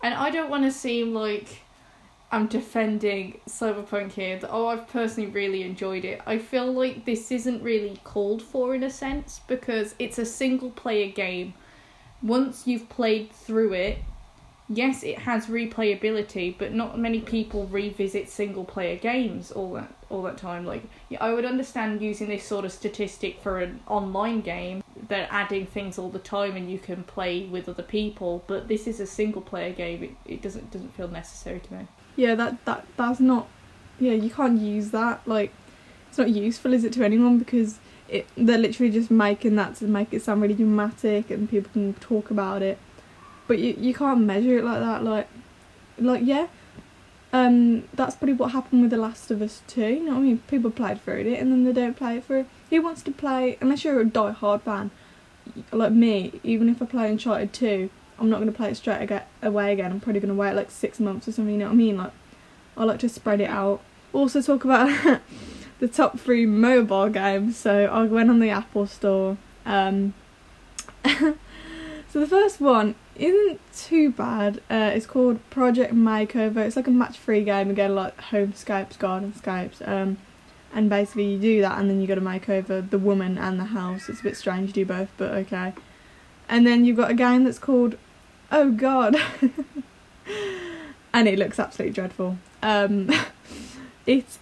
And 0.00 0.14
I 0.14 0.30
don't 0.30 0.48
want 0.48 0.62
to 0.62 0.70
seem 0.70 1.12
like 1.12 1.62
I'm 2.30 2.46
defending 2.46 3.40
Cyberpunk 3.48 4.12
here. 4.12 4.38
Oh, 4.48 4.68
I've 4.68 4.86
personally 4.88 5.28
really 5.28 5.64
enjoyed 5.64 6.04
it. 6.04 6.20
I 6.24 6.38
feel 6.38 6.72
like 6.72 7.04
this 7.04 7.32
isn't 7.32 7.64
really 7.64 7.98
called 8.04 8.40
for 8.40 8.72
in 8.72 8.84
a 8.84 8.90
sense 8.90 9.40
because 9.48 9.96
it's 9.98 10.18
a 10.18 10.24
single 10.24 10.70
player 10.70 11.10
game 11.10 11.54
once 12.22 12.68
you've 12.68 12.88
played 12.88 13.32
through 13.32 13.72
it, 13.72 13.98
yes, 14.74 15.02
it 15.02 15.18
has 15.18 15.46
replayability, 15.46 16.56
but 16.56 16.72
not 16.72 16.98
many 16.98 17.20
people 17.20 17.66
revisit 17.66 18.28
single 18.28 18.64
player 18.64 18.96
games 18.96 19.52
all 19.52 19.72
that 19.74 19.92
all 20.08 20.22
that 20.22 20.38
time. 20.38 20.64
Like, 20.64 20.82
I 21.20 21.32
would 21.32 21.44
understand 21.44 22.02
using 22.02 22.28
this 22.28 22.44
sort 22.44 22.64
of 22.64 22.72
statistic 22.72 23.40
for 23.40 23.60
an 23.60 23.80
online 23.86 24.40
game. 24.40 24.82
They're 25.08 25.28
adding 25.30 25.66
things 25.66 25.98
all 25.98 26.10
the 26.10 26.18
time, 26.18 26.56
and 26.56 26.70
you 26.70 26.78
can 26.78 27.02
play 27.04 27.44
with 27.44 27.68
other 27.68 27.82
people. 27.82 28.44
But 28.46 28.68
this 28.68 28.86
is 28.86 29.00
a 29.00 29.06
single 29.06 29.42
player 29.42 29.72
game. 29.72 30.02
It, 30.02 30.10
it 30.24 30.42
doesn't 30.42 30.70
doesn't 30.70 30.94
feel 30.94 31.08
necessary 31.08 31.60
to 31.60 31.74
me. 31.74 31.86
Yeah, 32.16 32.34
that 32.34 32.64
that 32.64 32.86
that's 32.96 33.20
not. 33.20 33.48
Yeah, 34.00 34.12
you 34.12 34.30
can't 34.30 34.60
use 34.60 34.90
that. 34.90 35.26
Like, 35.26 35.52
it's 36.08 36.18
not 36.18 36.30
useful, 36.30 36.72
is 36.72 36.84
it, 36.84 36.92
to 36.94 37.04
anyone? 37.04 37.38
Because 37.38 37.78
it, 38.08 38.26
they're 38.36 38.58
literally 38.58 38.90
just 38.90 39.10
making 39.10 39.56
that 39.56 39.76
to 39.76 39.84
make 39.84 40.12
it 40.12 40.22
sound 40.22 40.42
really 40.42 40.54
dramatic 40.54 41.30
and 41.30 41.48
people 41.48 41.70
can 41.72 41.94
talk 41.94 42.30
about 42.30 42.62
it 42.62 42.78
but 43.52 43.58
you, 43.58 43.76
you 43.78 43.92
can't 43.92 44.20
measure 44.20 44.56
it 44.56 44.64
like 44.64 44.80
that 44.80 45.04
like 45.04 45.28
like 45.98 46.22
yeah. 46.24 46.46
Um 47.34 47.86
that's 47.92 48.16
probably 48.16 48.32
what 48.32 48.52
happened 48.52 48.80
with 48.80 48.90
the 48.90 48.96
last 48.96 49.30
of 49.30 49.42
us 49.42 49.60
too 49.66 49.88
you 49.88 50.04
know 50.04 50.12
what 50.12 50.20
i 50.20 50.22
mean? 50.22 50.38
People 50.48 50.70
played 50.70 51.02
through 51.02 51.20
it 51.20 51.38
and 51.38 51.52
then 51.52 51.64
they 51.64 51.72
don't 51.74 51.94
play 51.94 52.16
it. 52.16 52.24
Through 52.24 52.46
who 52.70 52.80
wants 52.80 53.02
to 53.02 53.10
play 53.10 53.58
unless 53.60 53.84
you're 53.84 54.00
a 54.00 54.06
die-hard 54.06 54.62
fan 54.62 54.90
like 55.70 55.92
me 55.92 56.40
even 56.42 56.70
if 56.70 56.80
i 56.80 56.86
play 56.86 57.10
uncharted 57.10 57.52
2 57.52 57.90
i'm 58.18 58.30
not 58.30 58.36
going 58.36 58.50
to 58.50 58.56
play 58.56 58.70
it 58.70 58.76
straight 58.76 59.10
away 59.42 59.70
again. 59.74 59.92
I'm 59.92 60.00
probably 60.00 60.20
going 60.20 60.34
to 60.34 60.40
wait 60.40 60.54
like 60.54 60.70
six 60.70 60.98
months 60.98 61.28
or 61.28 61.32
something 61.32 61.52
you 61.52 61.58
know 61.58 61.66
what 61.66 61.72
i 61.72 61.76
mean? 61.76 61.98
Like 61.98 62.12
i 62.78 62.84
like 62.84 63.00
to 63.00 63.08
spread 63.10 63.42
it 63.42 63.50
out. 63.50 63.82
Also 64.14 64.40
talk 64.40 64.64
about 64.64 64.88
the 65.78 65.88
top 65.88 66.18
three 66.18 66.46
mobile 66.46 67.10
games. 67.10 67.58
So 67.58 67.84
I 67.84 68.04
went 68.04 68.30
on 68.30 68.40
the 68.40 68.48
Apple 68.48 68.86
Store. 68.86 69.36
Um, 69.66 70.14
So 72.12 72.20
the 72.20 72.26
first 72.26 72.60
one 72.60 72.94
isn't 73.22 73.60
too 73.72 74.10
bad. 74.10 74.58
Uh, 74.70 74.90
it's 74.94 75.06
called 75.06 75.38
Project 75.50 75.94
Makeover. 75.94 76.58
It's 76.58 76.76
like 76.76 76.88
a 76.88 76.90
match-three 76.90 77.44
game 77.44 77.70
again, 77.70 77.94
like 77.94 78.16
Homescapes, 78.20 78.96
Gardenscapes. 78.98 79.86
Um, 79.86 80.18
and 80.74 80.90
basically 80.90 81.32
you 81.32 81.38
do 81.38 81.60
that, 81.60 81.78
and 81.78 81.88
then 81.88 82.00
you 82.00 82.06
got 82.06 82.16
to 82.16 82.20
make 82.20 82.48
over 82.48 82.80
the 82.80 82.98
woman 82.98 83.38
and 83.38 83.60
the 83.60 83.66
house. 83.66 84.08
It's 84.08 84.20
a 84.20 84.22
bit 84.24 84.36
strange 84.36 84.70
to 84.70 84.74
do 84.74 84.86
both, 84.86 85.08
but 85.16 85.30
okay. 85.32 85.74
And 86.48 86.66
then 86.66 86.84
you've 86.84 86.96
got 86.96 87.10
a 87.10 87.14
game 87.14 87.44
that's 87.44 87.58
called 87.58 87.96
Oh 88.50 88.70
God, 88.70 89.16
and 91.14 91.28
it 91.28 91.38
looks 91.38 91.58
absolutely 91.58 91.94
dreadful. 91.94 92.38
Um, 92.62 93.10
it's 94.06 94.38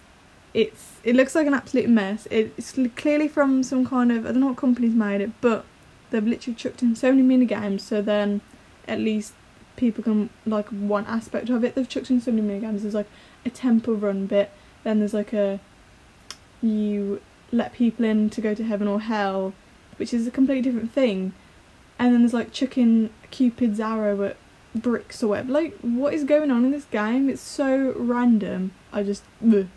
it's 0.53 0.95
it 1.03 1.15
looks 1.15 1.35
like 1.35 1.47
an 1.47 1.53
absolute 1.53 1.87
mess. 1.87 2.27
It's 2.31 2.77
clearly 2.95 3.27
from 3.27 3.63
some 3.63 3.85
kind 3.85 4.11
of 4.11 4.25
I 4.25 4.31
don't 4.31 4.41
know 4.41 4.47
what 4.47 4.57
company's 4.57 4.93
made 4.93 5.21
it, 5.21 5.31
but 5.39 5.65
they've 6.09 6.25
literally 6.25 6.55
chucked 6.55 6.81
in 6.81 6.95
so 6.95 7.11
many 7.11 7.21
mini 7.21 7.45
games. 7.45 7.83
So 7.83 8.01
then 8.01 8.41
at 8.87 8.99
least 8.99 9.33
people 9.75 10.03
can 10.03 10.29
like 10.45 10.67
one 10.69 11.05
aspect 11.05 11.49
of 11.49 11.63
it. 11.63 11.75
They've 11.75 11.87
chucked 11.87 12.09
in 12.09 12.21
so 12.21 12.31
many 12.31 12.45
mini 12.45 12.59
games. 12.59 12.81
There's 12.81 12.93
like 12.93 13.09
a 13.45 13.49
temple 13.49 13.95
run 13.95 14.27
bit. 14.27 14.51
Then 14.83 14.99
there's 14.99 15.13
like 15.13 15.33
a 15.33 15.59
you 16.61 17.21
let 17.51 17.73
people 17.73 18.05
in 18.05 18.29
to 18.29 18.41
go 18.41 18.53
to 18.53 18.63
heaven 18.63 18.87
or 18.87 19.01
hell, 19.01 19.53
which 19.97 20.13
is 20.13 20.27
a 20.27 20.31
completely 20.31 20.61
different 20.61 20.91
thing. 20.91 21.33
And 21.99 22.13
then 22.13 22.21
there's 22.21 22.33
like 22.33 22.51
chucking 22.51 23.09
Cupid's 23.29 23.79
arrow 23.79 24.23
at 24.23 24.37
bricks 24.73 25.21
or 25.21 25.27
whatever. 25.27 25.51
Like, 25.51 25.77
what 25.81 26.13
is 26.13 26.23
going 26.23 26.51
on 26.51 26.65
in 26.65 26.71
this 26.71 26.85
game? 26.85 27.29
It's 27.29 27.41
so 27.41 27.93
random. 27.95 28.71
I 28.91 29.03
just, 29.03 29.23
ugh. 29.45 29.67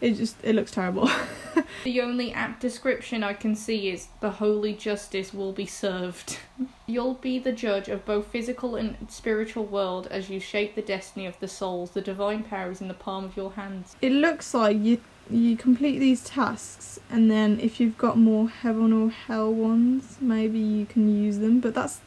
It 0.00 0.12
just, 0.12 0.36
it 0.42 0.54
looks 0.54 0.70
terrible. 0.70 1.10
the 1.84 2.00
only 2.00 2.32
app 2.32 2.60
description 2.60 3.22
I 3.22 3.32
can 3.32 3.54
see 3.54 3.88
is 3.88 4.08
the 4.20 4.30
holy 4.30 4.74
justice 4.74 5.32
will 5.32 5.52
be 5.52 5.66
served. 5.66 6.38
You'll 6.86 7.14
be 7.14 7.38
the 7.38 7.52
judge 7.52 7.88
of 7.88 8.04
both 8.04 8.26
physical 8.26 8.76
and 8.76 8.96
spiritual 9.08 9.64
world 9.64 10.06
as 10.10 10.28
you 10.28 10.40
shape 10.40 10.74
the 10.74 10.82
destiny 10.82 11.26
of 11.26 11.38
the 11.40 11.48
souls. 11.48 11.92
The 11.92 12.00
divine 12.00 12.42
power 12.42 12.70
is 12.70 12.80
in 12.80 12.88
the 12.88 12.94
palm 12.94 13.24
of 13.24 13.36
your 13.36 13.52
hands. 13.52 13.96
It 14.02 14.12
looks 14.12 14.52
like 14.54 14.78
you 14.78 15.00
you 15.30 15.56
complete 15.56 15.98
these 15.98 16.22
tasks 16.22 17.00
and 17.08 17.30
then 17.30 17.58
if 17.60 17.80
you've 17.80 17.96
got 17.96 18.18
more 18.18 18.48
heaven 18.48 18.92
or 18.92 19.10
hell 19.10 19.50
ones 19.50 20.18
maybe 20.20 20.58
you 20.58 20.84
can 20.84 21.22
use 21.22 21.38
them 21.38 21.60
but 21.60 21.74
that's 21.74 22.00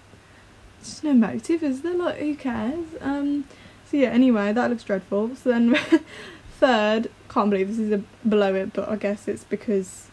just 0.84 1.04
no 1.04 1.13
motive 1.13 1.63
is 1.63 1.82
there 1.82 1.95
like 1.95 2.17
who 2.17 2.36
cares 2.36 2.86
um 3.02 3.43
so 3.89 3.97
yeah 3.97 4.10
anyway 4.10 4.54
that 4.54 4.69
looks 4.69 4.84
dreadful 4.84 5.36
so 5.36 5.50
then 5.50 5.76
third 6.60 7.10
can't 7.38 7.50
believe 7.50 7.67
this 7.67 7.80
is 7.80 7.91
a, 7.91 8.02
below 8.28 8.54
it 8.56 8.73
but 8.73 8.88
i 8.89 8.95
guess 8.95 9.28
it's 9.28 9.43
because 9.43 10.08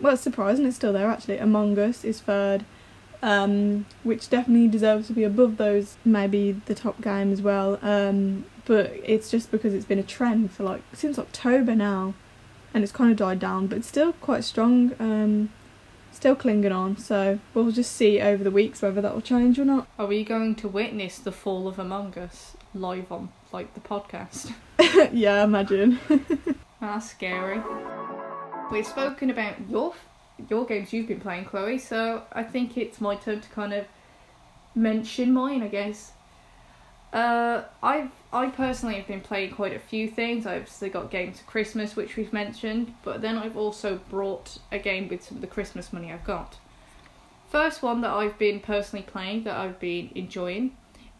well 0.00 0.14
it's 0.14 0.22
surprising 0.22 0.66
it's 0.66 0.76
still 0.76 0.92
there 0.92 1.10
actually 1.10 1.38
among 1.38 1.78
us 1.78 2.04
is 2.04 2.20
third 2.20 2.64
um, 3.22 3.86
which 4.02 4.28
definitely 4.28 4.68
deserves 4.68 5.06
to 5.06 5.14
be 5.14 5.24
above 5.24 5.56
those 5.56 5.96
maybe 6.04 6.52
the 6.66 6.74
top 6.74 7.00
game 7.00 7.32
as 7.32 7.40
well 7.40 7.78
um, 7.82 8.44
but 8.66 8.92
it's 9.04 9.30
just 9.30 9.50
because 9.50 9.72
it's 9.72 9.86
been 9.86 9.98
a 9.98 10.02
trend 10.02 10.52
for 10.52 10.64
like 10.64 10.82
since 10.92 11.18
october 11.18 11.74
now 11.74 12.14
and 12.76 12.82
it's 12.84 12.92
kind 12.92 13.10
of 13.10 13.16
died 13.16 13.40
down, 13.40 13.68
but 13.68 13.78
it's 13.78 13.88
still 13.88 14.12
quite 14.12 14.44
strong, 14.44 14.92
um, 14.98 15.48
still 16.12 16.36
clinging 16.36 16.72
on. 16.72 16.98
So 16.98 17.38
we'll 17.54 17.72
just 17.72 17.92
see 17.92 18.20
over 18.20 18.44
the 18.44 18.50
weeks 18.50 18.82
whether 18.82 19.00
that 19.00 19.14
will 19.14 19.22
change 19.22 19.58
or 19.58 19.64
not. 19.64 19.88
Are 19.98 20.06
we 20.06 20.22
going 20.24 20.56
to 20.56 20.68
witness 20.68 21.18
the 21.18 21.32
fall 21.32 21.68
of 21.68 21.78
Among 21.78 22.18
Us 22.18 22.54
live 22.74 23.10
on 23.10 23.30
like 23.50 23.72
the 23.72 23.80
podcast? 23.80 24.52
yeah, 25.12 25.44
imagine. 25.44 25.98
That's 26.80 27.10
scary. 27.10 27.62
We've 28.70 28.86
spoken 28.86 29.30
about 29.30 29.54
your 29.68 29.94
your 30.50 30.66
games 30.66 30.92
you've 30.92 31.08
been 31.08 31.20
playing, 31.20 31.46
Chloe. 31.46 31.78
So 31.78 32.22
I 32.32 32.42
think 32.42 32.76
it's 32.76 33.00
my 33.00 33.16
turn 33.16 33.40
to 33.40 33.48
kind 33.48 33.72
of 33.72 33.86
mention 34.74 35.32
mine, 35.32 35.62
I 35.62 35.68
guess. 35.68 36.12
Uh, 37.12 37.62
I've 37.82 38.10
I 38.32 38.48
personally 38.48 38.96
have 38.96 39.06
been 39.06 39.22
playing 39.22 39.52
quite 39.52 39.74
a 39.74 39.78
few 39.78 40.08
things. 40.08 40.46
I've 40.46 40.62
obviously 40.62 40.90
got 40.90 41.10
games 41.10 41.40
for 41.40 41.46
Christmas, 41.46 41.96
which 41.96 42.16
we've 42.16 42.32
mentioned, 42.32 42.94
but 43.02 43.22
then 43.22 43.38
I've 43.38 43.56
also 43.56 44.00
brought 44.10 44.58
a 44.70 44.78
game 44.78 45.08
with 45.08 45.22
some 45.22 45.38
of 45.38 45.40
the 45.40 45.46
Christmas 45.46 45.92
money 45.92 46.12
I've 46.12 46.24
got. 46.24 46.58
First 47.48 47.82
one 47.82 48.02
that 48.02 48.10
I've 48.10 48.38
been 48.38 48.60
personally 48.60 49.04
playing 49.04 49.44
that 49.44 49.56
I've 49.56 49.80
been 49.80 50.10
enjoying 50.14 50.76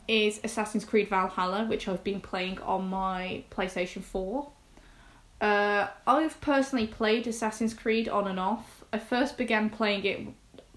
is 0.08 0.40
Assassin's 0.44 0.84
Creed 0.84 1.08
Valhalla, 1.08 1.64
which 1.66 1.88
I've 1.88 2.04
been 2.04 2.20
playing 2.20 2.60
on 2.60 2.88
my 2.88 3.44
PlayStation 3.50 4.02
4. 4.02 4.50
Uh, 5.40 5.88
I've 6.06 6.40
personally 6.40 6.86
played 6.86 7.26
Assassin's 7.26 7.74
Creed 7.74 8.08
on 8.08 8.26
and 8.26 8.40
off. 8.40 8.84
I 8.92 8.98
first 8.98 9.36
began 9.36 9.68
playing 9.68 10.04
it 10.04 10.20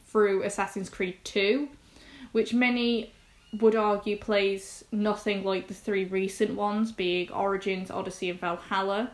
through 0.07 0.43
Assassin's 0.43 0.89
Creed 0.89 1.17
2, 1.23 1.69
which 2.31 2.53
many 2.53 3.13
would 3.59 3.75
argue 3.75 4.17
plays 4.17 4.83
nothing 4.91 5.43
like 5.43 5.67
the 5.67 5.73
three 5.73 6.05
recent 6.05 6.55
ones, 6.55 6.91
being 6.91 7.31
Origins, 7.31 7.89
Odyssey, 7.89 8.29
and 8.29 8.39
Valhalla. 8.39 9.11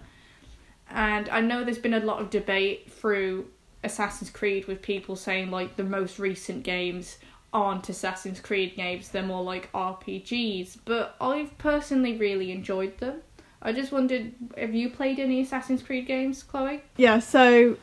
And 0.90 1.30
I 1.30 1.42
know 1.42 1.64
there's 1.64 1.78
been 1.78 1.94
a 1.94 2.00
lot 2.00 2.22
of 2.22 2.30
debate 2.30 2.92
through 2.92 3.48
Assassin's 3.84 4.30
Creed 4.30 4.66
with 4.68 4.82
people 4.82 5.16
saying 5.16 5.52
like 5.52 5.76
the 5.76 5.84
most 5.84 6.20
recent 6.20 6.64
games 6.64 7.18
aren't 7.56 7.88
Assassin's 7.88 8.42
Creed 8.42 8.76
games, 8.76 9.10
they're 9.10 9.24
more 9.24 9.44
like 9.44 9.72
RPGs. 9.72 10.78
But 10.84 11.16
I've 11.22 11.58
personally 11.58 12.18
really 12.18 12.52
enjoyed 12.52 12.98
them. 12.98 13.22
I 13.62 13.72
just 13.72 13.92
wondered, 13.92 14.34
have 14.58 14.76
you 14.76 14.90
played 14.90 15.20
any 15.20 15.42
Assassin's 15.42 15.82
Creed 15.82 16.06
games, 16.06 16.44
Chloe? 16.44 16.84
Yeah, 16.98 17.20
so 17.20 17.78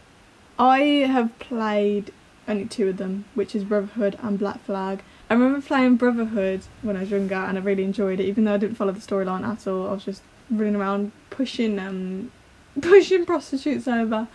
I 0.59 0.81
have 0.81 1.37
played 1.39 2.13
only 2.47 2.67
two 2.67 2.89
of 2.89 2.99
them, 2.99 3.25
which 3.35 3.55
is 3.55 3.65
Brotherhood 3.65 4.19
and 4.23 4.39
Black 4.39 4.63
Flag. 4.63 5.03
I 5.31 5.35
remember 5.35 5.61
playing 5.67 5.97
Brotherhood 5.97 6.63
when 6.83 6.97
I 6.97 7.01
was 7.01 7.11
younger, 7.11 7.35
and 7.35 7.57
I 7.57 7.61
really 7.63 7.85
enjoyed 7.85 8.21
it. 8.21 8.25
Even 8.25 8.45
though 8.45 8.55
I 8.55 8.59
didn't 8.59 8.77
follow 8.77 8.93
the 8.93 9.01
storyline 9.01 9.43
at 9.49 9.67
all, 9.67 9.89
I 9.89 9.93
was 9.95 10.05
just 10.05 10.23
running 10.51 10.77
around 10.77 11.13
pushing 11.31 11.79
um 11.79 12.31
pushing 12.83 13.25
prostitutes 13.25 13.89
over. 13.89 14.29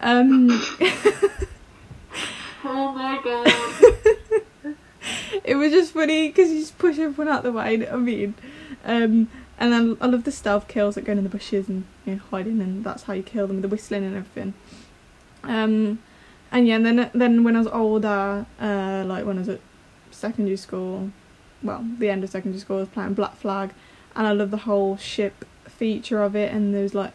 Um, 0.00 0.48
oh 2.64 2.92
my 2.92 3.20
god! 3.22 4.42
it 5.44 5.56
was 5.56 5.72
just 5.72 5.92
funny 5.92 6.28
because 6.28 6.50
you 6.50 6.60
just 6.60 6.78
push 6.78 6.98
everyone 6.98 7.32
out 7.32 7.42
the 7.42 7.52
way. 7.52 7.88
I 7.88 7.96
mean, 7.96 8.34
um, 8.84 9.28
and 9.58 9.72
then 9.72 9.96
I 10.00 10.06
love 10.06 10.24
the 10.24 10.32
stealth 10.32 10.68
kills 10.68 10.94
that 10.96 11.04
go 11.04 11.12
in 11.12 11.22
the 11.22 11.28
bushes 11.28 11.68
and 11.68 11.84
you 12.04 12.14
know, 12.14 12.20
hiding, 12.30 12.60
and 12.60 12.84
that's 12.84 13.04
how 13.04 13.12
you 13.12 13.22
kill 13.22 13.46
them 13.46 13.56
with 13.56 13.62
the 13.62 13.68
whistling 13.68 14.04
and 14.04 14.16
everything. 14.16 14.54
Um, 15.42 16.00
and 16.50 16.66
yeah, 16.66 16.76
and 16.76 16.86
then 16.86 17.10
then 17.14 17.44
when 17.44 17.56
I 17.56 17.58
was 17.58 17.68
older, 17.68 18.46
uh, 18.60 19.04
like 19.06 19.24
when 19.24 19.36
I 19.36 19.40
was 19.40 19.48
at 19.48 19.60
secondary 20.10 20.56
school, 20.56 21.10
well, 21.62 21.84
the 21.98 22.10
end 22.10 22.24
of 22.24 22.30
secondary 22.30 22.60
school, 22.60 22.78
I 22.78 22.80
was 22.80 22.88
playing 22.88 23.14
Black 23.14 23.36
Flag, 23.36 23.72
and 24.14 24.26
I 24.26 24.32
love 24.32 24.50
the 24.50 24.58
whole 24.58 24.96
ship 24.96 25.44
feature 25.68 26.22
of 26.22 26.36
it. 26.36 26.52
And 26.52 26.74
there's 26.74 26.94
like, 26.94 27.12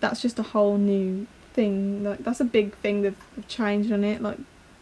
that's 0.00 0.20
just 0.20 0.38
a 0.38 0.42
whole 0.42 0.78
new 0.78 1.26
thing. 1.52 2.04
Like 2.04 2.18
that's 2.20 2.40
a 2.40 2.44
big 2.44 2.76
thing 2.76 3.02
they've, 3.02 3.16
they've 3.34 3.48
changed 3.48 3.92
on 3.92 4.04
it, 4.04 4.22
like 4.22 4.38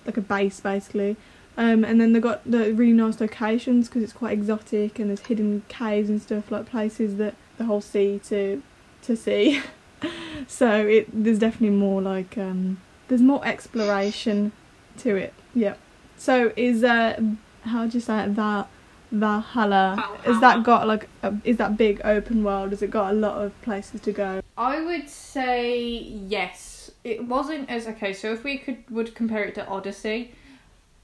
like 0.06 0.16
a 0.16 0.20
base 0.20 0.60
basically. 0.60 1.16
Um, 1.56 1.84
and 1.84 2.00
then 2.00 2.12
they 2.12 2.20
got 2.20 2.42
the 2.50 2.72
really 2.74 2.92
nice 2.92 3.20
locations 3.20 3.88
because 3.88 4.02
it's 4.02 4.12
quite 4.12 4.32
exotic 4.32 4.98
and 4.98 5.08
there's 5.08 5.20
hidden 5.20 5.62
caves 5.68 6.10
and 6.10 6.20
stuff 6.20 6.50
like 6.50 6.66
places 6.66 7.16
that 7.16 7.36
the 7.58 7.64
whole 7.64 7.80
sea 7.80 8.20
to 8.24 8.62
to 9.02 9.16
see. 9.16 9.62
so 10.48 10.86
it 10.86 11.08
there's 11.12 11.38
definitely 11.38 11.76
more 11.76 12.02
like 12.02 12.36
um, 12.36 12.80
there's 13.08 13.22
more 13.22 13.44
exploration 13.46 14.52
to 14.98 15.16
it. 15.16 15.34
Yeah. 15.54 15.74
So 16.16 16.52
is 16.56 16.82
uh 16.82 17.20
how 17.62 17.86
do 17.86 17.96
you 17.96 18.00
say 18.00 18.24
it 18.24 18.34
that 18.34 18.68
Valhalla? 19.12 20.18
Is 20.26 20.40
that 20.40 20.64
got 20.64 20.86
like 20.88 21.08
a, 21.22 21.34
is 21.44 21.56
that 21.58 21.76
big 21.76 22.00
open 22.04 22.42
world? 22.42 22.70
Has 22.70 22.82
it 22.82 22.90
got 22.90 23.12
a 23.12 23.14
lot 23.14 23.40
of 23.42 23.60
places 23.62 24.00
to 24.02 24.12
go? 24.12 24.42
I 24.56 24.80
would 24.80 25.08
say 25.08 25.78
yes. 25.78 26.90
It 27.04 27.26
wasn't 27.26 27.70
as 27.70 27.86
okay. 27.86 28.12
So 28.12 28.32
if 28.32 28.42
we 28.42 28.58
could 28.58 28.78
would 28.90 29.14
compare 29.14 29.44
it 29.44 29.54
to 29.54 29.66
Odyssey, 29.66 30.32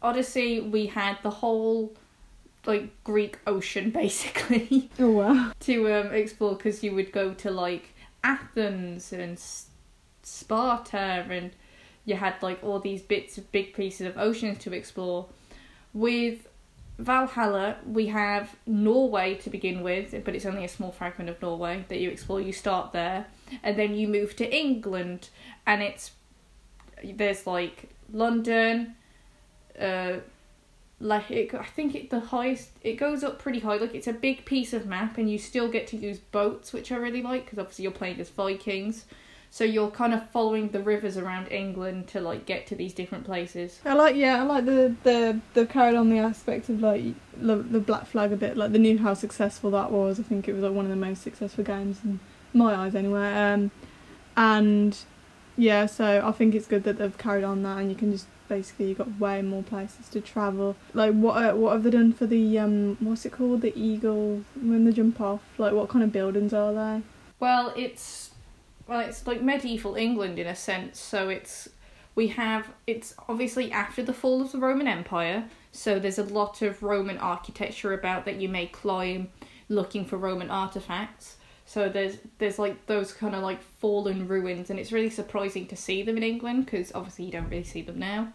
Odyssey 0.02 0.60
we 0.60 0.86
had 0.86 1.18
the 1.22 1.30
whole 1.30 1.94
like 2.66 2.90
Greek 3.04 3.38
ocean 3.46 3.90
basically. 4.02 4.90
Oh 4.98 5.10
wow. 5.10 5.52
to 5.60 5.92
um, 5.92 6.12
explore 6.12 6.56
because 6.56 6.82
you 6.82 6.94
would 6.94 7.12
go 7.12 7.34
to 7.34 7.50
like 7.50 7.94
Athens 8.22 9.12
and 9.12 9.40
Sparta 10.22 11.26
and 11.30 11.52
you 12.04 12.16
had 12.16 12.42
like 12.42 12.62
all 12.62 12.80
these 12.80 13.02
bits 13.02 13.38
of 13.38 13.50
big 13.52 13.74
pieces 13.74 14.06
of 14.06 14.16
oceans 14.18 14.58
to 14.58 14.72
explore. 14.72 15.26
With 15.92 16.46
Valhalla, 16.98 17.76
we 17.86 18.06
have 18.06 18.56
Norway 18.66 19.34
to 19.36 19.50
begin 19.50 19.82
with, 19.82 20.14
but 20.24 20.34
it's 20.34 20.46
only 20.46 20.64
a 20.64 20.68
small 20.68 20.92
fragment 20.92 21.30
of 21.30 21.40
Norway 21.40 21.84
that 21.88 21.98
you 21.98 22.10
explore. 22.10 22.40
You 22.40 22.52
start 22.52 22.92
there, 22.92 23.26
and 23.62 23.78
then 23.78 23.94
you 23.94 24.06
move 24.06 24.36
to 24.36 24.54
England, 24.54 25.30
and 25.66 25.82
it's 25.82 26.12
there's 27.02 27.46
like 27.46 27.88
London, 28.12 28.96
uh, 29.80 30.20
like 31.00 31.30
it, 31.30 31.54
I 31.54 31.64
think 31.64 31.94
it 31.94 32.10
the 32.10 32.20
highest 32.20 32.70
it 32.82 32.94
goes 32.94 33.24
up 33.24 33.38
pretty 33.38 33.60
high. 33.60 33.76
Like 33.76 33.94
it's 33.94 34.06
a 34.06 34.12
big 34.12 34.44
piece 34.44 34.72
of 34.72 34.86
map, 34.86 35.18
and 35.18 35.30
you 35.30 35.38
still 35.38 35.68
get 35.68 35.86
to 35.88 35.96
use 35.96 36.18
boats, 36.18 36.72
which 36.72 36.92
I 36.92 36.96
really 36.96 37.22
like 37.22 37.46
because 37.46 37.58
obviously 37.58 37.84
you're 37.84 37.92
playing 37.92 38.20
as 38.20 38.28
Vikings. 38.28 39.06
So 39.52 39.64
you're 39.64 39.90
kind 39.90 40.14
of 40.14 40.30
following 40.30 40.68
the 40.68 40.78
rivers 40.78 41.16
around 41.16 41.48
England 41.48 42.06
to 42.08 42.20
like 42.20 42.46
get 42.46 42.68
to 42.68 42.76
these 42.76 42.92
different 42.92 43.24
places. 43.24 43.80
I 43.84 43.94
like 43.94 44.14
yeah, 44.14 44.40
I 44.40 44.42
like 44.42 44.64
the 44.64 44.94
the 45.02 45.40
the 45.54 45.66
carried 45.66 45.96
on 45.96 46.08
the 46.08 46.18
aspect 46.18 46.68
of 46.68 46.80
like 46.80 47.14
the, 47.36 47.56
the 47.56 47.80
Black 47.80 48.06
Flag 48.06 48.32
a 48.32 48.36
bit. 48.36 48.56
Like 48.56 48.72
the 48.72 48.78
knew 48.78 48.98
how 48.98 49.14
successful 49.14 49.70
that 49.72 49.90
was. 49.90 50.20
I 50.20 50.22
think 50.22 50.46
it 50.48 50.52
was 50.52 50.62
like 50.62 50.72
one 50.72 50.84
of 50.84 50.90
the 50.90 50.96
most 50.96 51.22
successful 51.22 51.64
games 51.64 51.98
in 52.04 52.20
my 52.52 52.74
eyes 52.74 52.94
anyway. 52.94 53.32
Um, 53.32 53.72
and 54.36 54.96
yeah, 55.56 55.86
so 55.86 56.22
I 56.24 56.30
think 56.30 56.54
it's 56.54 56.68
good 56.68 56.84
that 56.84 56.98
they've 56.98 57.18
carried 57.18 57.44
on 57.44 57.62
that, 57.64 57.78
and 57.78 57.90
you 57.90 57.96
can 57.96 58.12
just 58.12 58.26
basically 58.50 58.88
you've 58.88 58.98
got 58.98 59.18
way 59.18 59.40
more 59.40 59.62
places 59.62 60.10
to 60.10 60.20
travel. 60.20 60.76
Like 60.92 61.14
what 61.14 61.42
uh, 61.42 61.54
what 61.54 61.72
have 61.72 61.84
they 61.84 61.90
done 61.90 62.12
for 62.12 62.26
the 62.26 62.58
um 62.58 62.98
what's 63.00 63.24
it 63.24 63.32
called 63.32 63.62
the 63.62 63.72
Eagle 63.78 64.44
when 64.60 64.84
they 64.84 64.92
jump 64.92 65.20
off? 65.22 65.40
Like 65.56 65.72
what 65.72 65.88
kind 65.88 66.04
of 66.04 66.12
buildings 66.12 66.52
are 66.52 66.74
there 66.74 67.02
Well, 67.38 67.72
it's 67.74 68.32
well, 68.86 69.00
it's 69.00 69.26
like 69.26 69.40
medieval 69.40 69.94
England 69.94 70.38
in 70.38 70.48
a 70.48 70.56
sense. 70.56 71.00
So 71.00 71.30
it's 71.30 71.70
we 72.14 72.26
have 72.28 72.68
it's 72.86 73.14
obviously 73.28 73.72
after 73.72 74.02
the 74.02 74.12
fall 74.12 74.42
of 74.42 74.52
the 74.52 74.58
Roman 74.58 74.88
Empire. 74.88 75.44
So 75.72 76.00
there's 76.00 76.18
a 76.18 76.24
lot 76.24 76.60
of 76.62 76.82
Roman 76.82 77.16
architecture 77.16 77.92
about 77.94 78.24
that 78.24 78.40
you 78.40 78.48
may 78.48 78.66
climb 78.66 79.28
looking 79.68 80.04
for 80.04 80.18
Roman 80.18 80.50
artifacts. 80.50 81.36
So 81.64 81.88
there's 81.88 82.18
there's 82.38 82.58
like 82.58 82.86
those 82.86 83.12
kind 83.12 83.32
of 83.32 83.44
like 83.44 83.62
fallen 83.62 84.26
ruins, 84.26 84.70
and 84.70 84.80
it's 84.80 84.90
really 84.90 85.08
surprising 85.08 85.68
to 85.68 85.76
see 85.76 86.02
them 86.02 86.16
in 86.16 86.24
England 86.24 86.64
because 86.64 86.90
obviously 86.96 87.26
you 87.26 87.30
don't 87.30 87.48
really 87.48 87.62
see 87.62 87.82
them 87.82 88.00
now. 88.00 88.32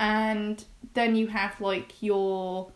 And 0.00 0.64
then 0.94 1.14
you 1.14 1.28
have 1.28 1.60
like 1.60 2.02
your 2.02 2.72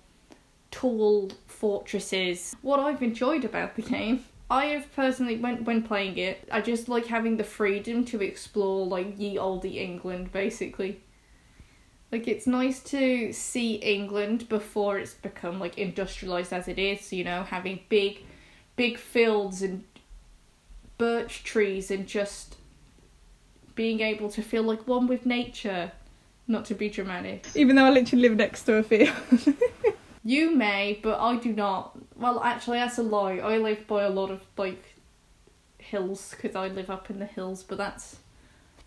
tall 0.71 1.33
fortresses. 1.47 2.55
What 2.63 2.79
I've 2.79 3.03
enjoyed 3.03 3.45
about 3.45 3.75
the 3.75 3.83
game 3.83 4.25
I 4.51 4.67
have 4.67 4.95
personally, 4.95 5.37
when 5.39 5.65
when 5.65 5.83
playing 5.83 6.19
it, 6.19 6.49
I 6.53 6.61
just 6.61 6.89
like 6.89 7.07
having 7.07 7.39
the 7.39 7.45
freedom 7.45 8.05
to 8.07 8.23
explore 8.23 8.87
like 8.87 9.19
ye 9.19 9.39
olde 9.39 9.65
England, 9.65 10.33
basically. 10.33 11.01
Like 12.13 12.29
it's 12.29 12.47
nice 12.47 12.81
to 12.85 13.33
see 13.33 13.75
England 13.77 14.49
before 14.49 14.99
it's 14.99 15.15
become 15.15 15.59
like 15.59 15.79
industrialized 15.79 16.53
as 16.53 16.69
it 16.69 16.79
is. 16.79 17.13
You 17.13 17.25
know, 17.25 17.43
having 17.43 17.81
big, 17.89 18.25
big 18.77 18.99
fields 18.99 19.63
and 19.63 19.85
birch 20.99 21.43
trees 21.43 21.91
and 21.91 22.07
just 22.07 22.57
being 23.75 24.01
able 24.01 24.29
to 24.29 24.43
feel 24.43 24.63
like 24.63 24.87
one 24.87 25.07
with 25.07 25.25
nature. 25.25 25.91
Not 26.47 26.65
to 26.67 26.75
be 26.75 26.89
dramatic. 26.89 27.47
Even 27.55 27.77
though 27.77 27.85
I 27.85 27.91
literally 27.91 28.23
live 28.29 28.37
next 28.37 28.65
to 28.65 28.75
a 28.75 28.83
field. 28.83 29.13
You 30.25 30.55
may, 30.55 30.99
but 31.03 31.21
I 31.21 31.37
do 31.37 31.53
not. 31.53 31.99
Well, 32.17 32.41
actually, 32.43 32.79
that's 32.79 32.99
a 32.99 33.03
lie. 33.03 33.39
I 33.39 33.59
live 33.59 33.87
by 33.87 34.05
a 34.05 34.11
lot 34.11 34.31
of 34.31 34.43
like 34.57 34.95
hills 35.79 36.31
because 36.31 36.57
I 36.57 36.69
live 36.69 36.89
up 36.89 37.11
in 37.11 37.19
the 37.19 37.27
hills, 37.27 37.63
but 37.63 37.77
that's 37.79 38.17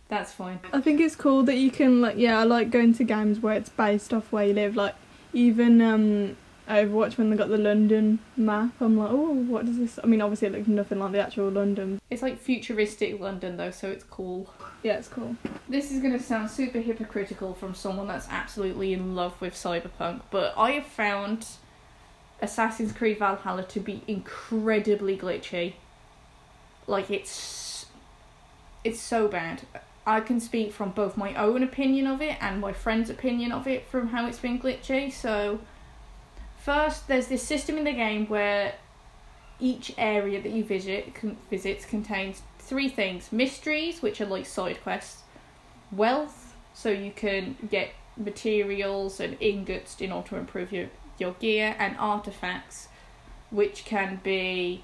that's 0.10 0.34
fine. 0.34 0.60
I 0.74 0.82
think 0.82 1.00
it's 1.00 1.16
cool 1.16 1.44
that 1.44 1.58
you 1.58 1.70
can 1.70 2.02
like 2.02 2.18
yeah, 2.18 2.40
I 2.40 2.44
like 2.44 2.72
going 2.72 2.94
to 2.96 3.04
games 3.04 3.40
where 3.40 3.56
it's 3.56 3.70
based 3.70 4.14
off 4.14 4.32
where 4.32 4.46
you 4.46 4.54
live. 4.54 4.76
Like 4.76 4.96
even 5.34 5.80
um 5.82 6.38
Overwatch 6.68 7.18
when 7.18 7.30
they 7.30 7.38
got 7.38 7.50
the 7.50 7.58
London 7.58 8.20
map, 8.36 8.74
I'm 8.82 8.98
like, 8.98 9.10
oh, 9.12 9.32
what 9.34 9.66
does 9.66 9.78
this? 9.78 10.00
I 10.04 10.08
mean, 10.08 10.22
obviously 10.22 10.48
it 10.48 10.54
looks 10.54 10.68
nothing 10.68 11.00
like 11.00 11.14
the 11.14 11.22
actual 11.22 11.50
London. 11.50 12.02
It's 12.10 12.22
like 12.22 12.40
futuristic 12.40 13.20
London 13.20 13.58
though, 13.58 13.72
so 13.72 13.90
it's 13.90 14.04
cool. 14.04 14.54
Yeah, 14.84 14.98
it's 14.98 15.08
cool. 15.08 15.36
This 15.68 15.92
is 15.92 16.02
gonna 16.02 16.20
sound 16.20 16.50
super 16.50 16.80
hypocritical 16.80 17.54
from 17.54 17.74
someone 17.74 18.08
that's 18.08 18.28
absolutely 18.30 18.94
in 18.94 19.16
love 19.16 19.40
with 19.42 19.54
cyberpunk, 19.54 20.22
but 20.32 20.54
I 20.58 20.72
have 20.72 20.86
found 20.86 21.46
Assassin's 22.42 22.92
Creed 22.92 23.20
Valhalla 23.20 23.64
to 23.64 23.80
be 23.80 24.02
incredibly 24.08 25.18
glitchy. 25.18 25.74
Like 26.86 27.10
it's 27.12 27.88
it's 28.84 29.00
so 29.00 29.28
bad. 29.28 29.64
I 30.06 30.22
can 30.22 30.40
speak 30.40 30.72
from 30.72 30.92
both 30.92 31.18
my 31.18 31.36
own 31.36 31.64
opinion 31.64 32.08
of 32.08 32.22
it 32.22 32.38
and 32.40 32.62
my 32.62 32.72
friend's 32.72 33.10
opinion 33.10 33.52
of 33.52 33.68
it 33.68 33.86
from 33.88 34.08
how 34.10 34.26
it's 34.28 34.40
been 34.40 34.60
glitchy. 34.60 35.12
So 35.12 35.60
First, 36.68 37.08
there's 37.08 37.28
this 37.28 37.44
system 37.44 37.78
in 37.78 37.86
the 37.86 37.94
game 37.94 38.28
where 38.28 38.76
each 39.58 39.94
area 39.98 40.42
that 40.42 40.52
you 40.52 40.66
visit 40.66 41.16
con- 41.16 41.38
visits 41.50 41.86
contains 41.86 42.42
three 42.68 42.90
things: 42.90 43.32
mysteries, 43.32 44.02
which 44.02 44.22
are 44.22 44.26
like 44.26 44.46
side 44.46 44.82
quests, 44.84 45.24
wealth, 45.92 46.56
so 46.74 46.90
you 46.90 47.12
can 47.12 47.56
get 47.70 47.90
materials 48.16 49.20
and 49.20 49.38
ingots 49.40 50.00
in 50.02 50.12
order 50.12 50.30
to 50.30 50.36
improve 50.38 50.72
your 50.72 50.88
your 51.18 51.34
gear, 51.34 51.76
and 51.80 51.98
artifacts, 51.98 52.88
which 53.50 53.86
can 53.86 54.20
be 54.24 54.84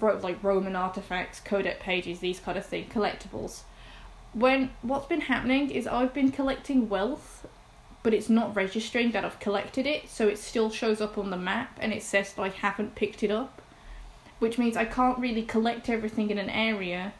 like 0.00 0.42
Roman 0.42 0.74
artifacts, 0.74 1.40
codec 1.40 1.80
pages, 1.80 2.20
these 2.20 2.40
kind 2.40 2.56
of 2.56 2.64
things, 2.64 2.90
collectibles. 2.90 3.62
When 4.32 4.70
what's 4.80 5.06
been 5.06 5.22
happening 5.22 5.70
is 5.70 5.86
I've 5.86 6.14
been 6.14 6.32
collecting 6.32 6.88
wealth 6.88 7.46
but 8.02 8.12
it's 8.12 8.28
not 8.28 8.54
registering 8.56 9.12
that 9.12 9.24
I've 9.24 9.38
collected 9.38 9.86
it, 9.86 10.08
so 10.08 10.26
it 10.28 10.38
still 10.38 10.70
shows 10.70 11.00
up 11.00 11.16
on 11.16 11.30
the 11.30 11.36
map 11.36 11.78
and 11.80 11.92
it 11.92 12.02
says 12.02 12.34
I 12.36 12.48
haven't 12.48 12.94
picked 12.94 13.22
it 13.22 13.30
up, 13.30 13.61
which 14.42 14.58
means 14.58 14.76
I 14.76 14.84
can't 14.84 15.18
really 15.18 15.42
collect 15.42 15.88
everything 15.88 16.30
in 16.30 16.36
an 16.36 16.50
area. 16.50 17.12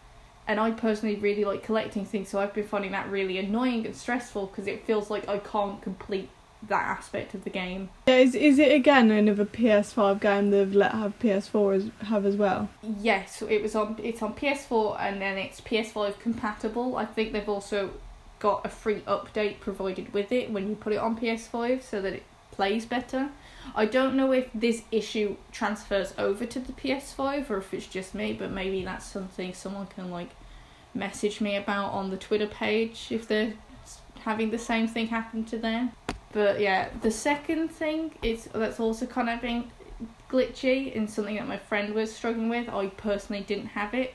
And 0.49 0.59
I 0.59 0.73
personally 0.73 1.15
really 1.15 1.45
like 1.45 1.63
collecting 1.63 2.05
things, 2.05 2.29
so 2.29 2.41
I've 2.41 2.53
been 2.53 2.67
finding 2.67 2.91
that 2.91 3.09
really 3.09 3.39
annoying 3.39 3.87
and 3.87 3.95
stressful 3.95 4.47
because 4.47 4.67
it 4.67 4.85
feels 4.85 5.09
like 5.09 5.29
I 5.29 5.39
can't 5.39 5.81
complete 5.81 6.29
that 6.69 6.83
aspect 6.83 7.35
of 7.35 7.45
the 7.45 7.51
game. 7.51 7.91
Yeah, 8.09 8.17
is 8.17 8.35
is 8.35 8.59
it 8.59 8.73
again 8.73 9.13
another 9.13 9.45
PS5 9.45 10.21
game 10.21 10.51
they've 10.51 10.75
let 10.75 10.93
have 10.93 11.17
PS4 11.21 11.77
as, 11.77 12.07
have 12.09 12.27
as 12.27 12.37
well? 12.37 12.69
Yes, 12.83 13.41
it 13.49 13.63
was 13.63 13.77
on. 13.77 13.99
It's 14.03 14.21
on 14.21 14.35
PS4 14.35 15.01
and 15.01 15.23
then 15.23 15.39
it's 15.39 15.61
PS5 15.61 16.19
compatible. 16.19 16.97
I 16.97 17.05
think 17.05 17.33
they've 17.33 17.49
also 17.49 17.91
got 18.41 18.67
a 18.67 18.69
free 18.69 19.01
update 19.03 19.61
provided 19.61 20.13
with 20.13 20.33
it 20.33 20.51
when 20.51 20.69
you 20.69 20.75
put 20.75 20.93
it 20.93 20.99
on 20.99 21.17
PS5 21.17 21.83
so 21.83 22.03
that 22.03 22.15
it 22.15 22.25
plays 22.51 22.85
better. 22.85 23.31
I 23.75 23.87
don't 23.87 24.15
know 24.15 24.33
if 24.33 24.49
this 24.55 24.83
issue 24.91 25.37
transfers 25.51 26.15
over 26.19 26.45
to 26.47 26.61
the 26.61 26.73
PS5 26.73 27.51
or 27.51 27.59
if 27.59 27.73
it's 27.73 27.87
just 27.87 28.15
me, 28.15 28.33
but 28.33 28.51
maybe 28.51 28.85
that's 28.85 29.07
something 29.07 29.55
someone 29.55 29.87
can 29.87 30.11
like 30.11 30.31
message 30.95 31.41
me 31.41 31.57
about 31.57 31.93
on 31.93 32.11
the 32.11 32.17
Twitter 32.17 32.47
page 32.47 33.09
if 33.11 33.27
they're 33.27 33.55
having 34.21 34.51
the 34.51 34.59
same 34.59 34.87
thing 34.87 35.09
happen 35.09 35.45
to 35.45 35.59
them. 35.59 35.93
But 36.33 36.61
yeah, 36.61 36.89
the 37.03 37.11
second 37.11 37.69
thing 37.69 38.13
is 38.23 38.49
that's 38.53 38.81
also 38.81 39.07
kind 39.07 39.29
of 39.29 39.41
being 39.41 39.71
glitchy 40.31 40.97
and 40.97 41.09
something 41.09 41.37
that 41.37 41.47
my 41.47 41.59
friend 41.59 41.95
was 41.95 42.15
struggling 42.15 42.49
with. 42.49 42.69
I 42.69 42.87
personally 42.89 43.43
didn't 43.43 43.69
have 43.69 43.95
it, 43.95 44.15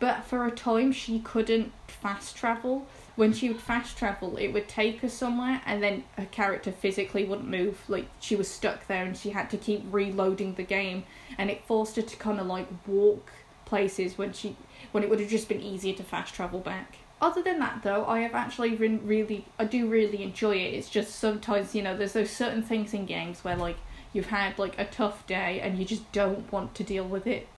but 0.00 0.24
for 0.24 0.46
a 0.46 0.50
time 0.50 0.92
she 0.92 1.20
couldn't 1.20 1.72
fast 1.86 2.36
travel 2.36 2.86
when 3.16 3.32
she 3.32 3.48
would 3.48 3.60
fast 3.60 3.96
travel, 3.96 4.36
it 4.36 4.48
would 4.48 4.68
take 4.68 5.00
her 5.00 5.08
somewhere, 5.08 5.62
and 5.66 5.82
then 5.82 6.04
her 6.18 6.26
character 6.26 6.72
physically 6.72 7.24
wouldn't 7.24 7.48
move. 7.48 7.80
Like 7.88 8.06
she 8.20 8.34
was 8.34 8.48
stuck 8.48 8.86
there, 8.86 9.04
and 9.04 9.16
she 9.16 9.30
had 9.30 9.50
to 9.50 9.56
keep 9.56 9.84
reloading 9.90 10.54
the 10.54 10.64
game, 10.64 11.04
and 11.38 11.50
it 11.50 11.64
forced 11.66 11.96
her 11.96 12.02
to 12.02 12.16
kind 12.16 12.40
of 12.40 12.46
like 12.46 12.68
walk 12.86 13.30
places 13.64 14.18
when 14.18 14.32
she 14.32 14.56
when 14.92 15.02
it 15.02 15.10
would 15.10 15.20
have 15.20 15.28
just 15.28 15.48
been 15.48 15.60
easier 15.60 15.94
to 15.94 16.02
fast 16.02 16.34
travel 16.34 16.60
back. 16.60 16.96
Other 17.20 17.42
than 17.42 17.58
that, 17.60 17.82
though, 17.82 18.04
I 18.04 18.20
have 18.20 18.34
actually 18.34 18.74
been 18.74 19.06
really 19.06 19.46
I 19.58 19.64
do 19.64 19.88
really 19.88 20.22
enjoy 20.22 20.56
it. 20.56 20.74
It's 20.74 20.90
just 20.90 21.16
sometimes 21.16 21.74
you 21.74 21.82
know 21.82 21.96
there's 21.96 22.12
those 22.14 22.30
certain 22.30 22.62
things 22.62 22.92
in 22.92 23.06
games 23.06 23.44
where 23.44 23.56
like 23.56 23.76
you've 24.12 24.26
had 24.26 24.58
like 24.58 24.78
a 24.78 24.84
tough 24.84 25.26
day 25.26 25.60
and 25.60 25.78
you 25.78 25.84
just 25.84 26.10
don't 26.12 26.50
want 26.52 26.74
to 26.74 26.84
deal 26.84 27.04
with 27.04 27.26
it. 27.26 27.48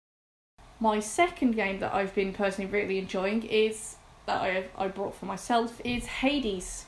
My 0.79 1.01
second 1.01 1.53
game 1.53 1.81
that 1.81 1.95
I've 1.95 2.15
been 2.15 2.35
personally 2.35 2.71
really 2.71 2.99
enjoying 2.99 3.45
is 3.45 3.97
that 4.27 4.43
I 4.43 4.65
I 4.77 4.89
brought 4.89 5.15
for 5.15 5.27
myself 5.27 5.81
is 5.85 6.07
Hades, 6.07 6.85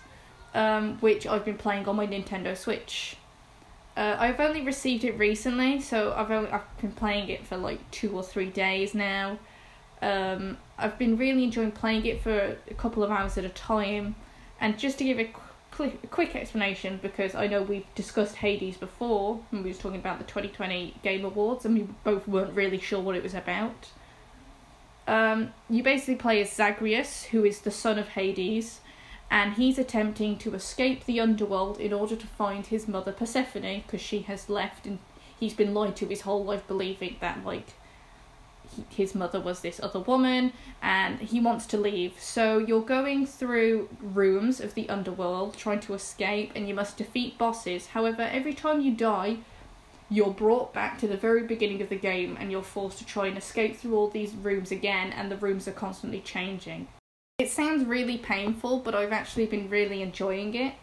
um, 0.55 0.99
which 0.99 1.27
I've 1.27 1.45
been 1.45 1.59
playing 1.59 1.89
on 1.89 1.97
my 1.97 2.07
Nintendo 2.07 2.57
Switch. 2.57 3.17
Uh, 3.97 4.17
I've 4.17 4.39
only 4.39 4.63
received 4.63 5.03
it 5.03 5.19
recently, 5.19 5.81
so 5.81 6.15
I've 6.17 6.31
only 6.31 6.51
I've 6.51 6.81
been 6.81 6.93
playing 6.93 7.31
it 7.31 7.47
for 7.47 7.57
like 7.57 7.91
two 7.91 8.17
or 8.17 8.23
three 8.23 8.51
days 8.51 8.95
now. 8.95 9.39
Um, 10.01 10.59
I've 10.79 10.99
been 10.99 11.17
really 11.17 11.43
enjoying 11.43 11.73
playing 11.73 12.07
it 12.07 12.23
for 12.23 12.57
a 12.71 12.75
couple 12.75 13.03
of 13.03 13.11
hours 13.11 13.37
at 13.39 13.45
a 13.45 13.49
time, 13.49 14.15
and 14.61 14.79
just 14.79 14.99
to 14.99 15.05
give 15.05 15.19
a 15.19 15.33
quick, 15.73 16.11
quick 16.11 16.37
explanation, 16.37 17.01
because 17.03 17.35
I 17.35 17.47
know 17.47 17.63
we've 17.63 17.87
discussed 17.95 18.37
Hades 18.37 18.77
before 18.77 19.41
when 19.51 19.63
we 19.63 19.71
was 19.71 19.79
talking 19.79 19.99
about 19.99 20.19
the 20.19 20.25
2020 20.25 20.95
Game 21.03 21.25
Awards, 21.25 21.65
and 21.65 21.75
we 21.75 21.89
both 22.05 22.29
weren't 22.29 22.55
really 22.55 22.79
sure 22.79 23.01
what 23.01 23.17
it 23.17 23.23
was 23.23 23.35
about. 23.35 23.89
Um, 25.09 25.55
you 25.71 25.83
basically 25.83 26.17
play 26.17 26.43
as 26.43 26.53
Zagreus, 26.53 27.25
who 27.25 27.43
is 27.43 27.63
the 27.63 27.71
son 27.71 27.99
of 27.99 28.09
Hades, 28.09 28.81
and 29.31 29.55
he's 29.55 29.79
attempting 29.79 30.37
to 30.39 30.55
escape 30.55 31.07
the 31.07 31.19
underworld 31.19 31.81
in 31.81 31.95
order 31.95 32.15
to 32.15 32.27
find 32.27 32.67
his 32.67 32.87
mother 32.87 33.13
Persephone 33.13 33.81
because 33.81 34.03
she 34.03 34.21
has 34.23 34.51
left 34.51 34.87
and 34.87 34.99
he's 35.41 35.55
been 35.55 35.73
lied 35.73 35.97
to 35.97 36.07
his 36.07 36.21
whole 36.21 36.45
life, 36.45 36.67
believing 36.69 37.17
that 37.21 37.43
like 37.43 37.73
his 38.91 39.15
mother 39.15 39.41
was 39.41 39.61
this 39.61 39.81
other 39.83 40.01
woman, 40.01 40.53
and 40.83 41.21
he 41.21 41.41
wants 41.41 41.65
to 41.65 41.79
leave. 41.79 42.21
So 42.21 42.59
you're 42.59 42.83
going 42.83 43.27
through 43.27 43.89
rooms 44.03 44.61
of 44.61 44.75
the 44.75 44.91
underworld 44.91 45.57
trying 45.57 45.81
to 45.81 45.95
escape, 45.95 46.53
and 46.55 46.69
you 46.69 46.75
must 46.75 46.99
defeat 46.99 47.39
bosses. 47.39 47.89
However, 47.89 48.29
every 48.31 48.53
time 48.53 48.83
you 48.83 48.93
die, 48.93 49.39
you're 50.11 50.31
brought 50.31 50.73
back 50.73 50.99
to 50.99 51.07
the 51.07 51.17
very 51.17 51.43
beginning 51.43 51.83
of 51.83 51.89
the 51.89 51.97
game 51.97 52.37
and 52.41 52.51
you're 52.51 52.63
forced 52.63 52.99
to 52.99 53.07
try 53.07 53.27
and 53.27 53.37
escape 53.37 53.77
through 53.77 53.97
all 53.97 54.09
these 54.09 54.33
rooms 54.35 54.71
again, 54.71 55.13
and 55.13 55.31
the 55.31 55.37
rooms 55.37 55.69
are 55.69 55.73
constantly 55.73 56.21
changing. 56.21 56.89
It 57.39 57.51
sounds 57.51 57.85
really 57.85 58.19
painful, 58.19 58.81
but 58.81 58.95
I've 58.95 59.13
actually 59.13 59.47
been 59.47 59.71
really 59.71 60.03
enjoying 60.03 60.55
it. 60.55 60.75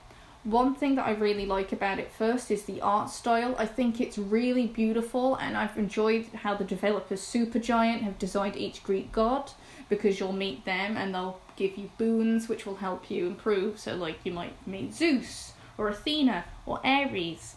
One 0.45 0.75
thing 0.75 0.93
that 0.95 1.07
I 1.07 1.11
really 1.13 1.47
like 1.47 1.71
about 1.71 1.97
it 1.97 2.11
first 2.11 2.51
is 2.51 2.63
the 2.63 2.79
art 2.79 3.09
style. 3.09 3.55
I 3.57 3.65
think 3.65 3.99
it's 3.99 4.17
really 4.19 4.67
beautiful, 4.67 5.35
and 5.35 5.57
I've 5.57 5.75
enjoyed 5.75 6.27
how 6.43 6.53
the 6.53 6.63
developers 6.63 7.21
Supergiant 7.21 8.01
have 8.01 8.19
designed 8.19 8.55
each 8.55 8.83
Greek 8.83 9.11
god 9.11 9.51
because 9.89 10.19
you'll 10.19 10.33
meet 10.33 10.63
them 10.63 10.97
and 10.97 11.13
they'll 11.13 11.41
give 11.55 11.77
you 11.77 11.89
boons 11.97 12.47
which 12.47 12.65
will 12.65 12.75
help 12.75 13.09
you 13.09 13.25
improve. 13.25 13.79
So, 13.79 13.95
like, 13.95 14.19
you 14.23 14.31
might 14.31 14.67
meet 14.67 14.93
Zeus 14.93 15.53
or 15.79 15.89
Athena 15.89 16.45
or 16.67 16.79
Ares. 16.85 17.55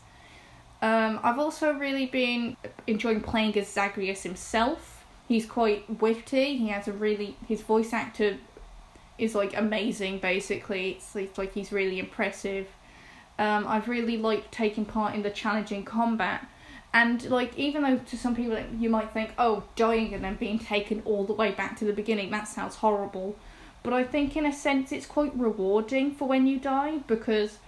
Um, 0.81 1.19
I've 1.23 1.39
also 1.39 1.73
really 1.73 2.07
been 2.07 2.57
enjoying 2.87 3.21
playing 3.21 3.59
as 3.59 3.69
Zagreus 3.69 4.23
himself. 4.23 5.05
He's 5.27 5.45
quite 5.45 6.01
witty. 6.01 6.57
He 6.57 6.69
has 6.69 6.89
a 6.89 6.93
really 6.93 7.37
his 7.47 7.63
voice 7.63 7.93
actor 7.93 8.39
is 9.19 9.35
like 9.35 9.57
amazing. 9.57 10.21
Basically, 10.21 10.93
it's, 11.15 11.39
like 11.39 11.53
he's 11.53 11.73
really 11.73 11.99
impressive. 11.99 12.69
Um, 13.39 13.67
I've 13.67 13.89
really 13.89 14.17
liked 14.17 14.53
taking 14.53 14.85
part 14.85 15.15
in 15.15 15.23
the 15.23 15.31
challenging 15.31 15.85
combat. 15.85 16.47
And 16.95 17.23
like, 17.29 17.57
even 17.59 17.83
though 17.83 17.99
to 17.99 18.17
some 18.17 18.35
people 18.35 18.59
you 18.79 18.89
might 18.89 19.13
think, 19.13 19.33
oh, 19.37 19.65
dying 19.77 20.15
and 20.15 20.25
then 20.25 20.37
being 20.37 20.59
taken 20.59 21.03
all 21.05 21.25
the 21.25 21.35
way 21.35 21.53
back 21.53 21.77
to 21.79 21.85
the 21.85 21.93
beginning, 21.93 22.31
that 22.31 22.49
sounds 22.49 22.77
horrible. 22.77 23.37
But 23.83 23.93
I 23.93 24.05
think 24.05 24.37
in 24.37 24.47
a 24.47 24.53
sense 24.53 24.93
it's 24.93 25.07
quite 25.07 25.37
rewarding 25.37 26.13
for 26.13 26.27
when 26.27 26.47
you 26.47 26.59
die 26.59 26.99
because 27.07 27.59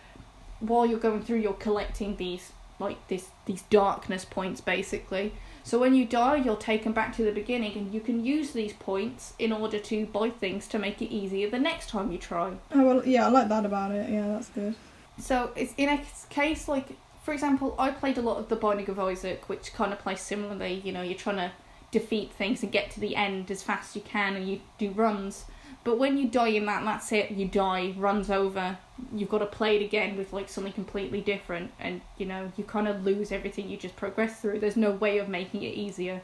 while 0.61 0.87
you're 0.87 0.99
going 0.99 1.23
through, 1.23 1.39
you're 1.39 1.53
collecting 1.55 2.17
these 2.17 2.53
like 2.81 3.07
this 3.09 3.29
these 3.45 3.63
darkness 3.63 4.25
points 4.25 4.61
basically. 4.61 5.33
So 5.63 5.79
when 5.79 5.95
you 5.95 6.07
die, 6.07 6.37
you're 6.37 6.57
taken 6.57 6.93
back 6.93 7.15
to 7.17 7.23
the 7.23 7.33
beginning, 7.33 7.77
and 7.77 7.93
you 7.93 8.01
can 8.01 8.25
use 8.25 8.53
these 8.53 8.73
points 8.73 9.35
in 9.39 9.53
order 9.53 9.79
to 9.79 10.07
buy 10.07 10.31
things 10.31 10.67
to 10.69 10.79
make 10.79 11.03
it 11.03 11.13
easier 11.13 11.51
the 11.51 11.59
next 11.59 11.91
time 11.91 12.11
you 12.11 12.19
try. 12.19 12.55
Oh 12.75 12.85
well, 12.85 13.07
yeah, 13.07 13.27
I 13.27 13.31
like 13.31 13.49
that 13.49 13.67
about 13.67 13.93
it. 13.93 14.09
Yeah, 14.09 14.29
that's 14.29 14.49
good. 14.49 14.75
So 15.19 15.51
it's 15.55 15.75
in 15.77 15.91
a 15.91 16.03
case 16.31 16.67
like, 16.67 16.97
for 17.23 17.35
example, 17.35 17.75
I 17.79 17.91
played 17.91 18.17
a 18.17 18.23
lot 18.23 18.39
of 18.39 18.49
the 18.49 18.57
Binding 18.57 18.89
of 18.89 18.99
Isaac, 18.99 19.49
which 19.51 19.75
kind 19.75 19.93
of 19.93 19.99
plays 19.99 20.21
similarly. 20.21 20.81
You 20.83 20.93
know, 20.93 21.03
you're 21.03 21.19
trying 21.19 21.37
to 21.37 21.53
defeat 21.91 22.33
things 22.33 22.63
and 22.63 22.73
get 22.73 22.91
to 22.93 23.01
the 23.01 23.15
end 23.15 23.51
as 23.51 23.63
fast 23.63 23.91
as 23.91 23.97
you 23.97 24.03
can, 24.03 24.37
and 24.37 24.49
you 24.49 24.61
do 24.79 24.91
runs. 24.91 25.45
But 25.83 25.99
when 25.99 26.19
you 26.19 26.29
die 26.29 26.49
in 26.49 26.67
that, 26.67 26.85
that's 26.85 27.11
it. 27.13 27.31
You 27.31 27.47
die, 27.47 27.95
runs 27.97 28.31
over. 28.31 28.77
You've 29.15 29.31
got 29.31 29.39
to 29.39 29.47
play 29.47 29.77
it 29.77 29.83
again 29.83 30.17
with 30.17 30.33
like 30.33 30.49
something 30.49 30.73
completely 30.73 31.23
different, 31.23 31.73
and 31.81 32.03
you 32.19 32.27
know 32.27 32.53
you 32.57 32.65
kind 32.65 32.87
of 32.87 33.05
lose 33.05 33.33
everything 33.33 33.69
you 33.69 33.77
just 33.77 33.97
progress 33.97 34.41
through. 34.41 34.61
There's 34.61 34.77
no 34.77 34.91
way 34.91 35.19
of 35.19 35.29
making 35.29 35.63
it 35.63 35.75
easier. 35.75 36.21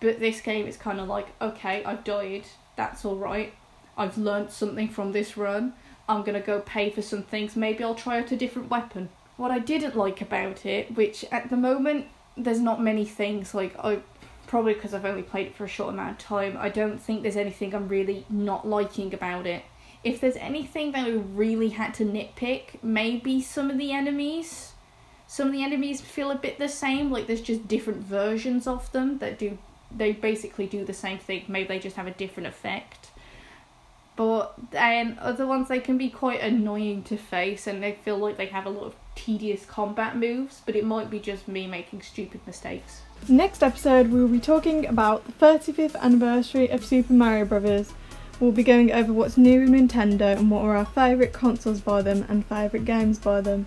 But 0.00 0.20
this 0.20 0.40
game 0.40 0.66
is 0.68 0.76
kind 0.76 1.00
of 1.00 1.08
like, 1.08 1.28
okay, 1.40 1.84
I've 1.84 2.04
died. 2.04 2.44
That's 2.76 3.04
all 3.04 3.16
right. 3.16 3.52
I've 3.96 4.16
learned 4.16 4.52
something 4.52 4.88
from 4.88 5.10
this 5.10 5.36
run. 5.36 5.72
I'm 6.08 6.22
gonna 6.22 6.40
go 6.40 6.60
pay 6.60 6.90
for 6.90 7.02
some 7.02 7.24
things. 7.24 7.56
Maybe 7.56 7.82
I'll 7.82 7.96
try 7.96 8.20
out 8.20 8.30
a 8.30 8.36
different 8.36 8.70
weapon. 8.70 9.08
What 9.36 9.50
I 9.50 9.58
didn't 9.58 9.96
like 9.96 10.20
about 10.20 10.64
it, 10.64 10.94
which 10.94 11.24
at 11.32 11.50
the 11.50 11.56
moment 11.56 12.06
there's 12.36 12.60
not 12.60 12.80
many 12.80 13.04
things 13.04 13.54
like 13.54 13.76
I 13.84 13.98
probably 14.48 14.74
because 14.74 14.94
I've 14.94 15.04
only 15.04 15.22
played 15.22 15.48
it 15.48 15.54
for 15.54 15.64
a 15.64 15.68
short 15.68 15.94
amount 15.94 16.12
of 16.12 16.18
time, 16.18 16.56
I 16.58 16.70
don't 16.70 16.98
think 16.98 17.22
there's 17.22 17.36
anything 17.36 17.74
I'm 17.74 17.86
really 17.86 18.24
not 18.28 18.66
liking 18.66 19.14
about 19.14 19.46
it. 19.46 19.62
If 20.02 20.20
there's 20.20 20.36
anything 20.36 20.92
that 20.92 21.06
I 21.06 21.10
really 21.10 21.68
had 21.68 21.94
to 21.94 22.04
nitpick, 22.04 22.82
maybe 22.82 23.40
some 23.42 23.70
of 23.70 23.78
the 23.78 23.92
enemies. 23.92 24.72
Some 25.26 25.48
of 25.48 25.52
the 25.52 25.62
enemies 25.62 26.00
feel 26.00 26.30
a 26.30 26.36
bit 26.36 26.58
the 26.58 26.68
same, 26.68 27.10
like 27.10 27.26
there's 27.26 27.42
just 27.42 27.68
different 27.68 28.02
versions 28.02 28.66
of 28.66 28.90
them 28.92 29.18
that 29.18 29.38
do 29.38 29.58
they 29.94 30.12
basically 30.12 30.66
do 30.66 30.84
the 30.84 30.92
same 30.92 31.18
thing, 31.18 31.44
maybe 31.48 31.68
they 31.68 31.78
just 31.78 31.96
have 31.96 32.06
a 32.06 32.12
different 32.12 32.46
effect. 32.46 33.10
But 34.16 34.54
then 34.70 35.18
other 35.20 35.46
ones 35.46 35.68
they 35.68 35.80
can 35.80 35.96
be 35.96 36.10
quite 36.10 36.40
annoying 36.40 37.04
to 37.04 37.16
face 37.16 37.66
and 37.66 37.82
they 37.82 37.92
feel 37.92 38.18
like 38.18 38.36
they 38.36 38.46
have 38.46 38.66
a 38.66 38.70
lot 38.70 38.84
of 38.84 38.96
tedious 39.14 39.64
combat 39.64 40.16
moves, 40.16 40.62
but 40.66 40.76
it 40.76 40.84
might 40.84 41.10
be 41.10 41.20
just 41.20 41.48
me 41.48 41.66
making 41.66 42.02
stupid 42.02 42.40
mistakes. 42.46 43.02
Next 43.26 43.62
episode, 43.62 44.08
we 44.08 44.20
will 44.20 44.28
be 44.28 44.38
talking 44.38 44.86
about 44.86 45.24
the 45.26 45.32
35th 45.32 45.96
anniversary 45.96 46.68
of 46.68 46.84
Super 46.84 47.12
Mario 47.12 47.44
Bros. 47.44 47.92
We'll 48.38 48.52
be 48.52 48.62
going 48.62 48.92
over 48.92 49.12
what's 49.12 49.36
new 49.36 49.62
in 49.62 49.70
Nintendo 49.70 50.36
and 50.36 50.50
what 50.50 50.62
are 50.64 50.76
our 50.76 50.84
favourite 50.84 51.32
consoles 51.32 51.80
by 51.80 52.02
them 52.02 52.24
and 52.28 52.46
favourite 52.46 52.84
games 52.84 53.18
by 53.18 53.40
them. 53.40 53.66